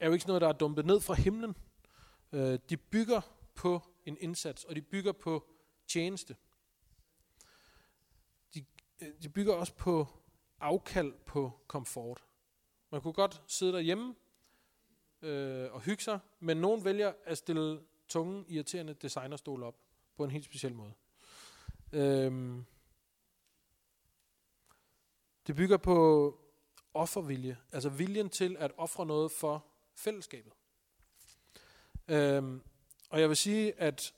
er 0.00 0.06
jo 0.06 0.12
ikke 0.12 0.26
noget, 0.26 0.42
der 0.42 0.48
er 0.48 0.52
dumpet 0.52 0.86
ned 0.86 1.00
fra 1.00 1.14
himlen. 1.14 1.56
Øh, 2.32 2.58
de 2.70 2.76
bygger 2.76 3.20
på 3.54 3.82
en 4.04 4.16
indsats, 4.20 4.64
og 4.64 4.76
de 4.76 4.82
bygger 4.82 5.12
på 5.12 5.44
tjeneste. 5.88 6.36
De, 8.54 8.64
øh, 9.00 9.08
de 9.22 9.28
bygger 9.28 9.54
også 9.54 9.74
på 9.74 10.06
afkald 10.60 11.12
på 11.26 11.52
komfort. 11.66 12.24
Man 12.90 13.00
kunne 13.00 13.12
godt 13.12 13.42
sidde 13.46 13.72
derhjemme 13.72 14.14
øh, 15.22 15.72
og 15.72 15.80
hygge 15.80 16.02
sig, 16.02 16.18
men 16.40 16.56
nogen 16.56 16.84
vælger 16.84 17.12
at 17.24 17.38
stille 17.38 17.80
tunge, 18.08 18.44
irriterende 18.48 18.94
designerstol 18.94 19.62
op 19.62 19.74
på 20.16 20.24
en 20.24 20.30
helt 20.30 20.44
speciel 20.44 20.74
måde. 20.74 20.92
Øhm, 21.92 22.64
det 25.46 25.56
bygger 25.56 25.76
på 25.76 26.38
offervilje, 26.94 27.56
altså 27.72 27.88
viljen 27.88 28.30
til 28.30 28.56
at 28.58 28.72
ofre 28.76 29.06
noget 29.06 29.32
for 29.32 29.66
fællesskabet. 29.94 30.52
Øhm, 32.08 32.62
og 33.10 33.20
jeg 33.20 33.28
vil 33.28 33.36
sige, 33.36 33.80
at 33.80 34.14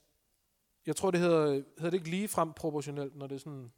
jeg 0.86 0.96
tror, 0.96 1.10
det 1.10 1.20
hedder, 1.20 1.52
hedder 1.52 1.90
det 1.90 1.94
ikke 1.94 2.10
lige 2.10 2.28
frem 2.28 2.52
proportionelt, 2.52 3.16
når 3.16 3.26
det 3.26 3.40
sådan 3.40 3.72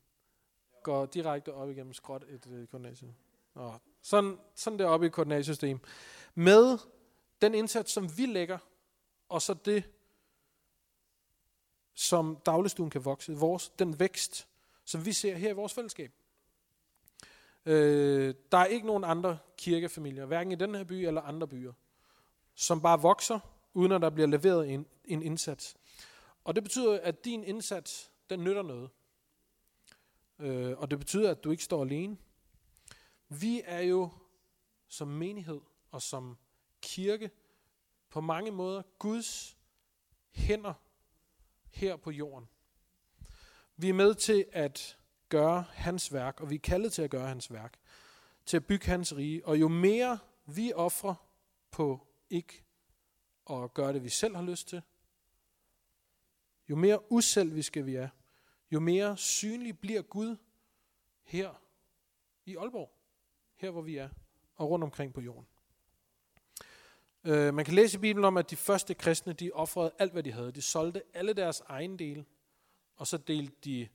går 0.83 1.07
direkte 1.07 1.55
op 1.55 1.71
igennem 1.71 1.93
skråt 1.93 2.25
et 2.29 2.47
øh, 2.51 2.67
koordinatsystem. 2.67 3.15
Nå, 3.55 3.73
sådan, 4.03 4.39
sådan 4.55 4.79
deroppe 4.79 5.07
i 5.07 5.09
koordinatsystem. 5.09 5.81
Med 6.35 6.79
den 7.43 7.55
indsats, 7.55 7.93
som 7.93 8.19
vi 8.19 8.27
lægger, 8.27 8.59
og 9.29 9.43
så 9.43 9.55
det, 9.55 9.85
som 11.95 12.39
dagligstuen 12.47 12.91
kan 12.91 13.05
vokse, 13.05 13.33
vores, 13.33 13.69
den 13.69 14.01
vækst, 14.01 14.49
som 14.85 15.05
vi 15.05 15.13
ser 15.13 15.37
her 15.37 15.51
i 15.51 15.55
vores 15.55 15.75
fællesskab. 15.75 16.13
Øh, 17.67 18.35
der 18.53 18.59
er 18.59 18.65
ikke 18.65 18.87
nogen 18.87 19.05
andre 19.05 19.39
kirkefamilier, 19.57 20.27
hverken 20.27 20.53
i 20.53 20.55
den 20.55 20.75
her 20.75 20.85
by 20.85 20.93
eller 20.93 21.23
andre 21.23 21.49
byer, 21.49 21.73
som 22.55 22.83
bare 22.83 23.01
vokser, 23.01 23.39
uden 23.75 23.93
at 23.93 24.01
der 24.01 24.11
bliver 24.11 24.27
leveret 24.27 24.71
en, 24.71 24.87
en 25.05 25.23
indsats. 25.23 25.77
Og 26.45 26.55
det 26.55 26.63
betyder, 26.63 27.01
at 27.01 27.25
din 27.25 27.45
indsats, 27.45 28.11
den 28.31 28.45
nytter 28.45 28.63
noget. 28.63 28.91
Øh, 30.39 30.79
og 30.79 30.91
det 30.91 30.99
betyder, 30.99 31.31
at 31.31 31.45
du 31.45 31.51
ikke 31.51 31.65
står 31.65 31.83
alene. 31.83 32.17
Vi 33.29 33.63
er 33.65 33.81
jo 33.81 34.11
som 34.89 35.09
menighed 35.09 35.61
og 35.91 36.03
som 36.03 36.39
kirke 36.87 37.31
på 38.11 38.21
mange 38.21 38.51
måder 38.51 38.83
Guds 38.99 39.59
hænder 40.31 40.75
her 41.71 41.97
på 41.97 42.11
jorden. 42.11 42.49
Vi 43.77 43.89
er 43.89 43.95
med 43.95 44.15
til 44.15 44.47
at 44.53 44.99
gøre 45.29 45.65
hans 45.71 46.13
værk, 46.13 46.41
og 46.41 46.51
vi 46.51 46.55
er 46.55 46.59
kaldet 46.59 46.93
til 46.93 47.03
at 47.03 47.11
gøre 47.11 47.29
hans 47.29 47.53
værk, 47.53 47.79
til 48.45 48.57
at 48.57 48.67
bygge 48.67 48.87
hans 48.87 49.17
rige. 49.17 49.47
Og 49.47 49.61
jo 49.61 49.69
mere 49.69 50.19
vi 50.47 50.73
offrer 50.73 51.15
på 51.71 52.07
ikke 52.31 52.65
at 53.51 53.75
gøre 53.75 53.93
det, 53.93 54.05
vi 54.05 54.09
selv 54.09 54.37
har 54.37 54.43
lyst 54.43 54.69
til, 54.69 54.83
jo 56.69 56.77
mere 56.77 57.13
uselviske 57.13 57.85
vi 57.85 57.95
er, 57.95 58.09
jo 58.71 58.81
mere 58.81 59.17
synlig 59.17 59.79
bliver 59.79 60.03
Gud 60.03 60.37
her 61.23 61.63
i 62.45 62.57
Aalborg, 62.57 62.93
her 63.57 63.71
hvor 63.71 63.83
vi 63.83 63.97
er, 63.97 64.09
og 64.57 64.71
rundt 64.71 64.85
omkring 64.85 65.15
på 65.15 65.21
jorden. 65.21 65.47
Øh, 67.27 67.55
man 67.55 67.65
kan 67.65 67.75
læse 67.75 67.99
i 67.99 68.01
Bibelen 68.01 68.25
om, 68.25 68.37
at 68.37 68.51
de 68.51 68.57
første 68.57 68.95
kristne, 68.95 69.33
de 69.33 69.51
offrede 69.53 69.91
alt, 69.99 70.13
hvad 70.13 70.23
de 70.23 70.33
havde. 70.33 70.53
De 70.53 70.63
solgte 70.63 71.03
alle 71.15 71.33
deres 71.33 71.61
ejendele, 71.61 72.25
og 72.97 73.07
så 73.07 73.17
delte 73.17 73.57
de 73.65 73.89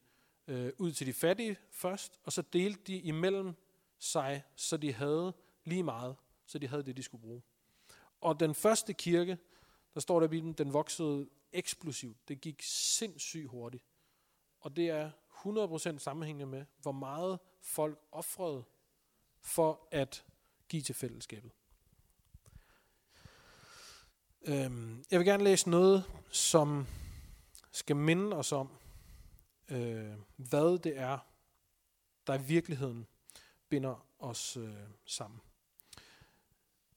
øh, 0.47 0.71
ud 0.77 0.91
til 0.91 1.07
de 1.07 1.13
fattige 1.13 1.57
først, 1.71 2.19
og 2.23 2.33
så 2.33 2.41
delte 2.41 2.81
de 2.87 2.97
imellem 2.97 3.53
sig, 3.99 4.43
så 4.55 4.77
de 4.77 4.93
havde 4.93 5.33
lige 5.63 5.83
meget, 5.83 6.15
så 6.45 6.59
de 6.59 6.67
havde 6.67 6.83
det, 6.83 6.97
de 6.97 7.03
skulle 7.03 7.21
bruge. 7.21 7.41
Og 8.21 8.39
den 8.39 8.55
første 8.55 8.93
kirke, 8.93 9.37
der 9.93 9.99
står 9.99 10.19
der 10.19 10.27
i 10.27 10.29
Bibelen, 10.29 10.53
den 10.53 10.73
voksede 10.73 11.29
eksplosivt. 11.51 12.27
Det 12.27 12.41
gik 12.41 12.61
sindssygt 12.63 13.47
hurtigt. 13.47 13.83
Og 14.59 14.75
det 14.75 14.89
er 14.89 15.11
100% 15.93 15.97
sammenhængende 15.97 16.45
med, 16.45 16.65
hvor 16.81 16.91
meget 16.91 17.39
folk 17.61 17.99
offrede 18.11 18.63
for 19.41 19.87
at 19.91 20.25
give 20.69 20.81
til 20.81 20.95
fællesskabet. 20.95 21.51
Øhm, 24.45 25.03
jeg 25.11 25.19
vil 25.19 25.27
gerne 25.27 25.43
læse 25.43 25.69
noget, 25.69 26.03
som 26.29 26.87
skal 27.71 27.95
minde 27.95 28.37
os 28.37 28.51
om, 28.51 28.69
øh, 29.69 30.13
hvad 30.35 30.79
det 30.79 30.97
er, 30.97 31.17
der 32.27 32.33
i 32.33 32.41
virkeligheden 32.41 33.07
binder 33.69 34.07
os 34.19 34.57
øh, 34.57 34.73
sammen. 35.05 35.39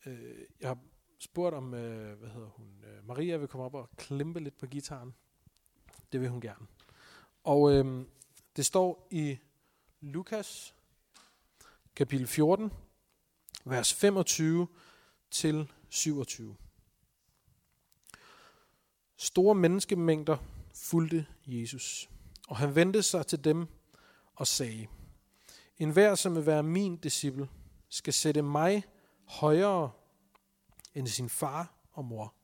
Øh, 0.07 0.39
jeg 0.61 0.69
har 0.69 0.79
spurgt 1.19 1.55
om, 1.55 1.75
øh, 1.75 2.19
hvad 2.19 2.29
hedder 2.29 2.49
hun, 2.49 2.85
øh, 2.85 3.07
Maria 3.07 3.37
vil 3.37 3.49
komme 3.49 3.65
op 3.65 3.75
og 3.75 3.91
klempe 3.97 4.41
lidt 4.41 4.59
på 4.59 4.67
gitaren. 4.67 5.15
Det 6.13 6.21
vil 6.21 6.29
hun 6.29 6.41
gerne. 6.41 6.67
Og 7.43 7.73
øh, 7.73 8.07
det 8.57 8.67
står 8.67 9.09
i 9.11 9.39
Lukas 10.01 10.75
kapitel 11.97 12.27
14, 12.27 12.73
vers 13.65 13.95
25 13.95 14.69
til 15.31 15.73
27. 15.89 16.57
Store 19.17 19.55
menneskemængder 19.55 20.37
fulgte 20.75 21.27
Jesus, 21.47 22.11
og 22.49 22.57
han 22.57 22.75
vendte 22.75 23.03
sig 23.03 23.27
til 23.27 23.45
dem 23.45 23.67
og 24.35 24.47
sagde, 24.47 24.87
En 25.79 25.91
hver, 25.91 26.15
som 26.15 26.37
vil 26.37 26.47
være 26.47 26.63
min 26.63 26.97
disciple, 26.97 27.49
skal 27.89 28.13
sætte 28.13 28.43
mig 28.43 28.85
højere 29.25 29.91
end 30.95 31.07
sin 31.07 31.29
far 31.29 31.75
og 31.93 32.05
mor, 32.05 32.35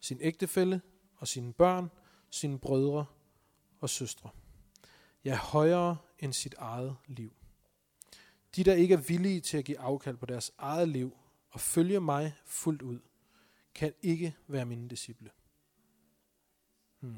sin 0.00 0.18
ægtefælle 0.20 0.80
og 1.16 1.28
sine 1.28 1.52
børn, 1.52 1.90
sine 2.30 2.58
brødre 2.58 3.04
og 3.80 3.90
søstre. 3.90 4.30
Ja, 5.24 5.36
højere 5.36 5.96
end 6.18 6.32
sit 6.32 6.54
eget 6.58 6.96
liv. 7.06 7.32
De, 8.56 8.64
der 8.64 8.74
ikke 8.74 8.94
er 8.94 8.98
villige 8.98 9.40
til 9.40 9.58
at 9.58 9.64
give 9.64 9.78
afkald 9.78 10.16
på 10.16 10.26
deres 10.26 10.52
eget 10.58 10.88
liv 10.88 11.16
og 11.50 11.60
følge 11.60 12.00
mig 12.00 12.34
fuldt 12.44 12.82
ud, 12.82 12.98
kan 13.74 13.92
ikke 14.02 14.36
være 14.46 14.64
mine 14.64 14.88
disciple. 14.88 15.30
Hmm. 17.02 17.16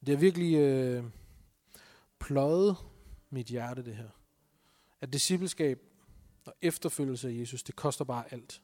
Det 0.00 0.08
har 0.08 0.16
virkelig 0.16 0.56
øh, 0.56 1.04
pløjet 2.18 2.76
mit 3.30 3.46
hjerte, 3.46 3.84
det 3.84 3.96
her. 3.96 4.08
At 5.00 5.12
discipleskab 5.12 5.82
og 6.44 6.54
efterfølgelse 6.62 7.28
af 7.28 7.32
Jesus, 7.32 7.62
det 7.62 7.76
koster 7.76 8.04
bare 8.04 8.32
alt. 8.32 8.62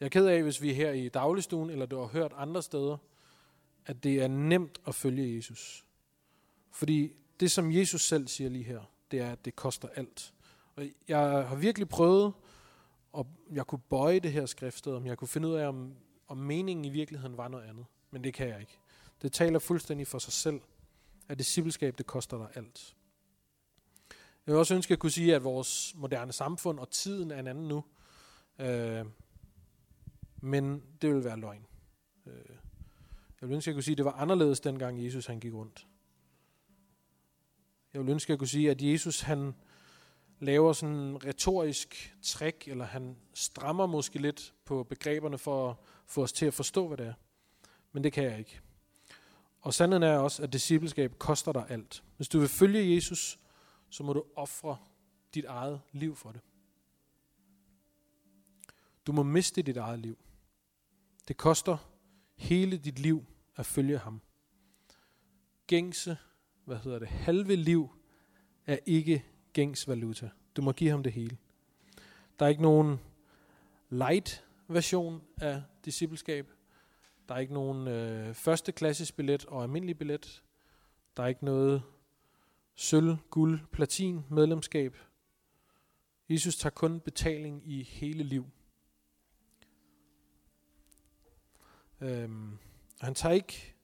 Jeg 0.00 0.06
er 0.06 0.10
ked 0.10 0.26
af, 0.26 0.42
hvis 0.42 0.62
vi 0.62 0.70
er 0.70 0.74
her 0.74 0.90
i 0.90 1.08
dagligstuen, 1.08 1.70
eller 1.70 1.86
du 1.86 1.98
har 1.98 2.06
hørt 2.06 2.32
andre 2.36 2.62
steder, 2.62 2.96
at 3.86 4.04
det 4.04 4.22
er 4.22 4.28
nemt 4.28 4.80
at 4.86 4.94
følge 4.94 5.36
Jesus. 5.36 5.86
Fordi 6.70 7.12
det, 7.40 7.50
som 7.50 7.72
Jesus 7.72 8.02
selv 8.08 8.28
siger 8.28 8.50
lige 8.50 8.64
her, 8.64 8.80
det 9.10 9.20
er, 9.20 9.32
at 9.32 9.44
det 9.44 9.56
koster 9.56 9.88
alt. 9.88 10.34
Og 10.76 10.84
jeg 11.08 11.18
har 11.20 11.56
virkelig 11.56 11.88
prøvet, 11.88 12.32
om 13.12 13.26
jeg 13.52 13.66
kunne 13.66 13.80
bøje 13.90 14.20
det 14.20 14.32
her 14.32 14.46
skriftsted, 14.46 14.92
om 14.92 15.06
jeg 15.06 15.18
kunne 15.18 15.28
finde 15.28 15.48
ud 15.48 15.54
af, 15.54 15.66
om, 15.66 15.94
om 16.28 16.38
meningen 16.38 16.84
i 16.84 16.88
virkeligheden 16.88 17.36
var 17.36 17.48
noget 17.48 17.64
andet. 17.64 17.86
Men 18.14 18.24
det 18.24 18.34
kan 18.34 18.48
jeg 18.48 18.60
ikke. 18.60 18.78
Det 19.22 19.32
taler 19.32 19.58
fuldstændig 19.58 20.06
for 20.06 20.18
sig 20.18 20.32
selv, 20.32 20.60
at 21.28 21.38
discipleskab, 21.38 21.98
det 21.98 22.06
koster 22.06 22.38
dig 22.38 22.48
alt. 22.54 22.94
Jeg 24.46 24.52
vil 24.52 24.58
også 24.58 24.74
ønske 24.74 24.92
at 24.92 24.98
kunne 24.98 25.10
sige, 25.10 25.34
at 25.34 25.44
vores 25.44 25.94
moderne 25.96 26.32
samfund 26.32 26.78
og 26.78 26.90
tiden 26.90 27.30
er 27.30 27.38
en 27.38 27.46
anden 27.46 27.68
nu. 27.68 27.84
Øh, 28.58 29.04
men 30.40 30.82
det 31.02 31.14
vil 31.14 31.24
være 31.24 31.40
løgn. 31.40 31.66
Øh, 32.26 32.56
jeg 33.40 33.48
vil 33.48 33.54
ønske, 33.54 33.68
at 33.68 33.72
jeg 33.72 33.74
kunne 33.74 33.82
sige, 33.82 33.92
at 33.92 33.98
det 33.98 34.04
var 34.04 34.12
anderledes 34.12 34.60
dengang 34.60 35.04
Jesus 35.04 35.26
han 35.26 35.40
gik 35.40 35.54
rundt. 35.54 35.86
Jeg 37.94 38.00
vil 38.02 38.10
ønske, 38.10 38.26
at 38.26 38.30
jeg 38.30 38.38
kunne 38.38 38.48
sige, 38.48 38.70
at 38.70 38.82
Jesus 38.82 39.20
han 39.20 39.54
laver 40.40 40.72
sådan 40.72 40.94
en 40.94 41.24
retorisk 41.24 42.16
trick, 42.22 42.68
eller 42.68 42.84
han 42.84 43.16
strammer 43.34 43.86
måske 43.86 44.18
lidt 44.18 44.54
på 44.64 44.84
begreberne 44.84 45.38
for 45.38 45.70
at 45.70 45.76
få 46.06 46.22
os 46.22 46.32
til 46.32 46.46
at 46.46 46.54
forstå, 46.54 46.88
hvad 46.88 46.96
det 46.96 47.06
er. 47.06 47.14
Men 47.94 48.04
det 48.04 48.12
kan 48.12 48.24
jeg 48.24 48.38
ikke. 48.38 48.60
Og 49.60 49.74
sandheden 49.74 50.02
er 50.02 50.18
også, 50.18 50.42
at 50.42 50.52
discipleskab 50.52 51.18
koster 51.18 51.52
dig 51.52 51.66
alt. 51.68 52.04
Hvis 52.16 52.28
du 52.28 52.38
vil 52.38 52.48
følge 52.48 52.94
Jesus, 52.94 53.38
så 53.90 54.02
må 54.02 54.12
du 54.12 54.24
ofre 54.36 54.76
dit 55.34 55.44
eget 55.44 55.80
liv 55.92 56.16
for 56.16 56.32
det. 56.32 56.40
Du 59.06 59.12
må 59.12 59.22
miste 59.22 59.62
dit 59.62 59.76
eget 59.76 59.98
liv. 59.98 60.18
Det 61.28 61.36
koster 61.36 61.76
hele 62.36 62.76
dit 62.76 62.98
liv 62.98 63.24
at 63.56 63.66
følge 63.66 63.98
ham. 63.98 64.20
Gængse, 65.66 66.16
hvad 66.64 66.76
hedder 66.76 66.98
det, 66.98 67.08
halve 67.08 67.56
liv 67.56 67.90
er 68.66 68.78
ikke 68.86 69.24
gængs 69.52 69.88
valuta. 69.88 70.30
Du 70.56 70.62
må 70.62 70.72
give 70.72 70.90
ham 70.90 71.02
det 71.02 71.12
hele. 71.12 71.36
Der 72.38 72.44
er 72.44 72.48
ikke 72.48 72.62
nogen 72.62 73.00
light 73.90 74.44
version 74.68 75.22
af 75.36 75.62
discipleskab. 75.84 76.50
Der 77.28 77.34
er 77.34 77.38
ikke 77.38 77.54
nogen 77.54 77.88
øh, 77.88 78.34
første 78.34 78.72
klasses 78.72 79.12
billet 79.12 79.44
og 79.44 79.62
almindelig 79.62 79.98
billet. 79.98 80.42
Der 81.16 81.22
er 81.22 81.26
ikke 81.26 81.44
noget 81.44 81.82
sølv, 82.74 83.16
guld, 83.30 83.60
platin 83.72 84.24
medlemskab. 84.30 84.96
Jesus 86.28 86.56
tager 86.56 86.70
kun 86.70 87.00
betaling 87.00 87.62
i 87.72 87.82
hele 87.82 88.22
liv. 88.22 88.46
Øhm, 92.00 92.58
han 93.00 93.14
tager 93.14 93.32
ikke 93.32 93.74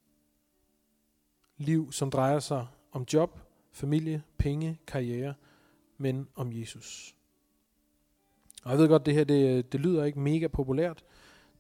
liv, 1.57 1.93
som 1.93 2.11
drejer 2.11 2.39
sig 2.39 2.67
om 2.93 3.07
job, 3.13 3.41
familie, 3.73 4.23
penge, 4.39 4.79
karriere, 4.87 5.35
men 5.97 6.29
om 6.35 6.53
Jesus. 6.53 7.17
Og 8.65 8.71
jeg 8.71 8.79
ved 8.79 8.89
godt, 8.89 9.07
det 9.07 9.15
her 9.15 9.25
det, 9.25 9.73
det 9.73 9.81
lyder 9.81 10.05
ikke 10.05 10.21
mega 10.21 10.49
populært. 10.49 11.05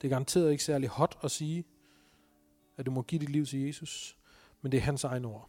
Det 0.00 0.06
er 0.06 0.10
garanteret 0.10 0.50
ikke 0.50 0.64
særlig 0.64 0.88
hot 0.88 1.18
at 1.22 1.30
sige, 1.30 1.64
at 2.76 2.86
du 2.86 2.90
må 2.90 3.02
give 3.02 3.18
dit 3.18 3.28
liv 3.28 3.46
til 3.46 3.60
Jesus. 3.60 4.16
Men 4.60 4.72
det 4.72 4.78
er 4.78 4.82
hans 4.82 5.04
egne 5.04 5.28
ord. 5.28 5.48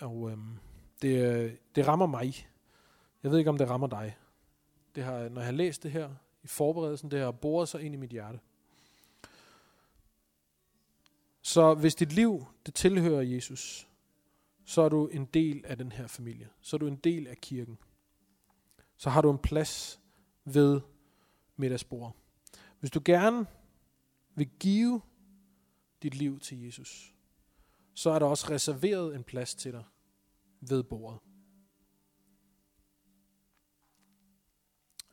Og 0.00 0.30
øhm, 0.30 0.58
det, 1.02 1.58
det 1.74 1.88
rammer 1.88 2.06
mig. 2.06 2.48
Jeg 3.22 3.30
ved 3.30 3.38
ikke, 3.38 3.50
om 3.50 3.58
det 3.58 3.70
rammer 3.70 3.86
dig. 3.86 4.16
Det 4.94 5.04
har, 5.04 5.28
når 5.28 5.40
jeg 5.40 5.46
har 5.46 5.52
læst 5.52 5.82
det 5.82 5.90
her 5.90 6.10
i 6.42 6.46
forberedelsen, 6.46 7.10
det 7.10 7.20
har 7.20 7.30
boret 7.30 7.68
sig 7.68 7.82
ind 7.82 7.94
i 7.94 7.98
mit 7.98 8.10
hjerte. 8.10 8.40
Så 11.42 11.74
hvis 11.74 11.94
dit 11.94 12.12
liv, 12.12 12.46
det 12.66 12.74
tilhører 12.74 13.22
Jesus, 13.22 13.88
så 14.64 14.82
er 14.82 14.88
du 14.88 15.06
en 15.06 15.24
del 15.24 15.64
af 15.66 15.78
den 15.78 15.92
her 15.92 16.06
familie. 16.06 16.48
Så 16.60 16.76
er 16.76 16.78
du 16.78 16.86
en 16.86 16.96
del 16.96 17.26
af 17.26 17.36
kirken. 17.36 17.78
Så 18.96 19.10
har 19.10 19.20
du 19.20 19.30
en 19.30 19.38
plads 19.38 20.00
ved 20.44 20.80
middagsbordet. 21.56 22.19
Hvis 22.80 22.90
du 22.90 23.00
gerne 23.04 23.46
vil 24.34 24.50
give 24.58 25.00
dit 26.02 26.14
liv 26.14 26.40
til 26.40 26.64
Jesus, 26.64 27.14
så 27.94 28.10
er 28.10 28.18
der 28.18 28.26
også 28.26 28.50
reserveret 28.50 29.14
en 29.14 29.24
plads 29.24 29.54
til 29.54 29.72
dig 29.72 29.84
ved 30.60 30.82
bordet. 30.82 31.20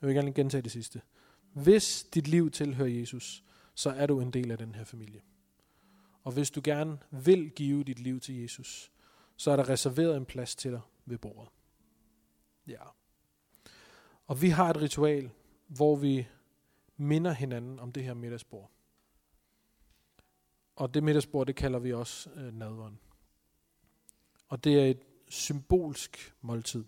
Jeg 0.01 0.07
vil 0.07 0.15
gerne 0.15 0.33
gentage 0.33 0.61
det 0.61 0.71
sidste. 0.71 1.01
Hvis 1.53 2.07
dit 2.13 2.27
liv 2.27 2.51
tilhører 2.51 2.89
Jesus, 2.89 3.43
så 3.75 3.89
er 3.89 4.05
du 4.05 4.21
en 4.21 4.31
del 4.31 4.51
af 4.51 4.57
den 4.57 4.75
her 4.75 4.83
familie. 4.83 5.21
Og 6.23 6.31
hvis 6.31 6.51
du 6.51 6.61
gerne 6.63 6.99
vil 7.11 7.51
give 7.51 7.83
dit 7.83 7.99
liv 7.99 8.19
til 8.19 8.35
Jesus, 8.35 8.91
så 9.35 9.51
er 9.51 9.55
der 9.55 9.69
reserveret 9.69 10.17
en 10.17 10.25
plads 10.25 10.55
til 10.55 10.71
dig 10.71 10.81
ved 11.05 11.17
bordet. 11.17 11.49
Ja. 12.67 12.83
Og 14.27 14.41
vi 14.41 14.49
har 14.49 14.69
et 14.69 14.81
ritual, 14.81 15.31
hvor 15.67 15.95
vi 15.95 16.27
minder 16.97 17.31
hinanden 17.31 17.79
om 17.79 17.91
det 17.91 18.03
her 18.03 18.13
middagsbord. 18.13 18.71
Og 20.75 20.93
det 20.93 21.03
middagsbord, 21.03 21.47
det 21.47 21.55
kalder 21.55 21.79
vi 21.79 21.93
også 21.93 22.29
øh, 22.29 22.53
nadveren. 22.53 22.99
Og 24.47 24.63
det 24.63 24.79
er 24.79 24.85
et 24.85 25.01
symbolsk 25.29 26.35
måltid. 26.41 26.83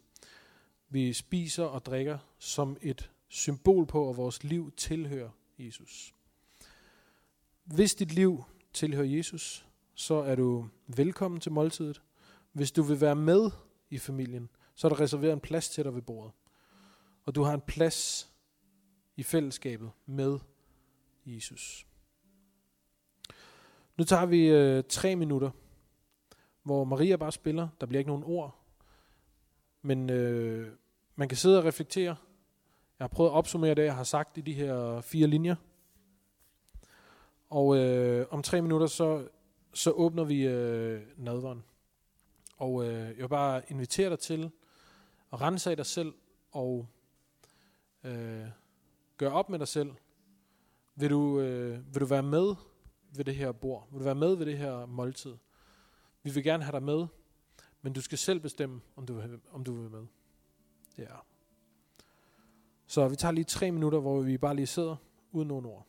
Vi 0.89 1.13
spiser 1.13 1.63
og 1.63 1.85
drikker 1.85 2.17
som 2.39 2.77
et 2.81 3.11
symbol 3.27 3.85
på, 3.85 4.09
at 4.09 4.17
vores 4.17 4.43
liv 4.43 4.71
tilhører 4.71 5.29
Jesus. 5.59 6.13
Hvis 7.63 7.95
dit 7.95 8.13
liv 8.13 8.43
tilhører 8.73 9.07
Jesus, 9.07 9.65
så 9.93 10.15
er 10.15 10.35
du 10.35 10.67
velkommen 10.87 11.39
til 11.39 11.51
måltidet. 11.51 12.01
Hvis 12.51 12.71
du 12.71 12.83
vil 12.83 13.01
være 13.01 13.15
med 13.15 13.51
i 13.89 13.97
familien, 13.97 14.49
så 14.75 14.87
er 14.87 14.89
der 14.89 14.99
reserveret 14.99 15.33
en 15.33 15.39
plads 15.39 15.69
til 15.69 15.83
dig 15.83 15.95
ved 15.95 16.01
bordet. 16.01 16.31
Og 17.25 17.35
du 17.35 17.43
har 17.43 17.53
en 17.53 17.61
plads 17.61 18.28
i 19.19 19.23
fællesskabet 19.23 19.91
med 20.05 20.39
Jesus. 21.25 21.87
Nu 23.97 24.03
tager 24.03 24.25
vi 24.25 24.47
øh, 24.47 24.83
tre 24.89 25.15
minutter, 25.15 25.51
hvor 26.63 26.83
Maria 26.83 27.15
bare 27.15 27.31
spiller. 27.31 27.67
Der 27.81 27.85
bliver 27.85 27.99
ikke 27.99 28.09
nogen 28.09 28.23
ord. 28.23 28.59
Men 29.81 30.09
øh, 30.09 30.71
man 31.15 31.27
kan 31.27 31.37
sidde 31.37 31.57
og 31.57 31.65
reflektere. 31.65 32.15
Jeg 32.99 33.03
har 33.03 33.07
prøvet 33.07 33.29
at 33.29 33.33
opsummere 33.33 33.75
det, 33.75 33.85
jeg 33.85 33.95
har 33.95 34.03
sagt 34.03 34.37
i 34.37 34.41
de 34.41 34.53
her 34.53 35.01
fire 35.01 35.27
linjer. 35.27 35.55
Og 37.49 37.77
øh, 37.77 38.25
om 38.29 38.43
tre 38.43 38.61
minutter, 38.61 38.87
så, 38.87 39.27
så 39.73 39.91
åbner 39.91 40.23
vi 40.23 40.47
øh, 40.47 41.01
nadveren. 41.17 41.63
Og 42.57 42.85
øh, 42.85 43.07
jeg 43.07 43.17
vil 43.17 43.29
bare 43.29 43.61
invitere 43.71 44.09
dig 44.09 44.19
til 44.19 44.51
at 45.33 45.41
rense 45.41 45.71
af 45.71 45.77
dig 45.77 45.85
selv 45.85 46.13
og 46.51 46.87
øh, 48.03 48.45
gøre 49.19 49.31
op 49.31 49.49
med 49.49 49.59
dig 49.59 49.67
selv. 49.67 49.91
Vil 50.95 51.09
du, 51.09 51.39
øh, 51.39 51.93
vil 51.93 52.01
du 52.01 52.05
være 52.05 52.23
med 52.23 52.55
ved 53.15 53.25
det 53.25 53.35
her 53.35 53.51
bord? 53.51 53.87
Vil 53.91 53.99
du 53.99 54.03
være 54.03 54.15
med 54.15 54.35
ved 54.35 54.45
det 54.45 54.57
her 54.57 54.85
måltid? 54.85 55.35
Vi 56.23 56.31
vil 56.31 56.43
gerne 56.43 56.63
have 56.63 56.71
dig 56.71 56.83
med, 56.83 57.07
men 57.81 57.93
du 57.93 58.01
skal 58.01 58.17
selv 58.17 58.39
bestemme, 58.39 58.81
om 58.95 59.05
du 59.05 59.13
vil, 59.13 59.39
om 59.51 59.63
du 59.63 59.73
vil 59.73 59.89
med. 59.89 60.05
Ja. 60.97 61.15
Så 62.87 63.07
vi 63.07 63.15
tager 63.15 63.31
lige 63.31 63.45
tre 63.45 63.71
minutter, 63.71 63.99
hvor 63.99 64.21
vi 64.21 64.37
bare 64.37 64.55
lige 64.55 64.67
sidder 64.67 64.95
uden 65.31 65.47
nogen 65.47 65.65
ord. 65.65 65.85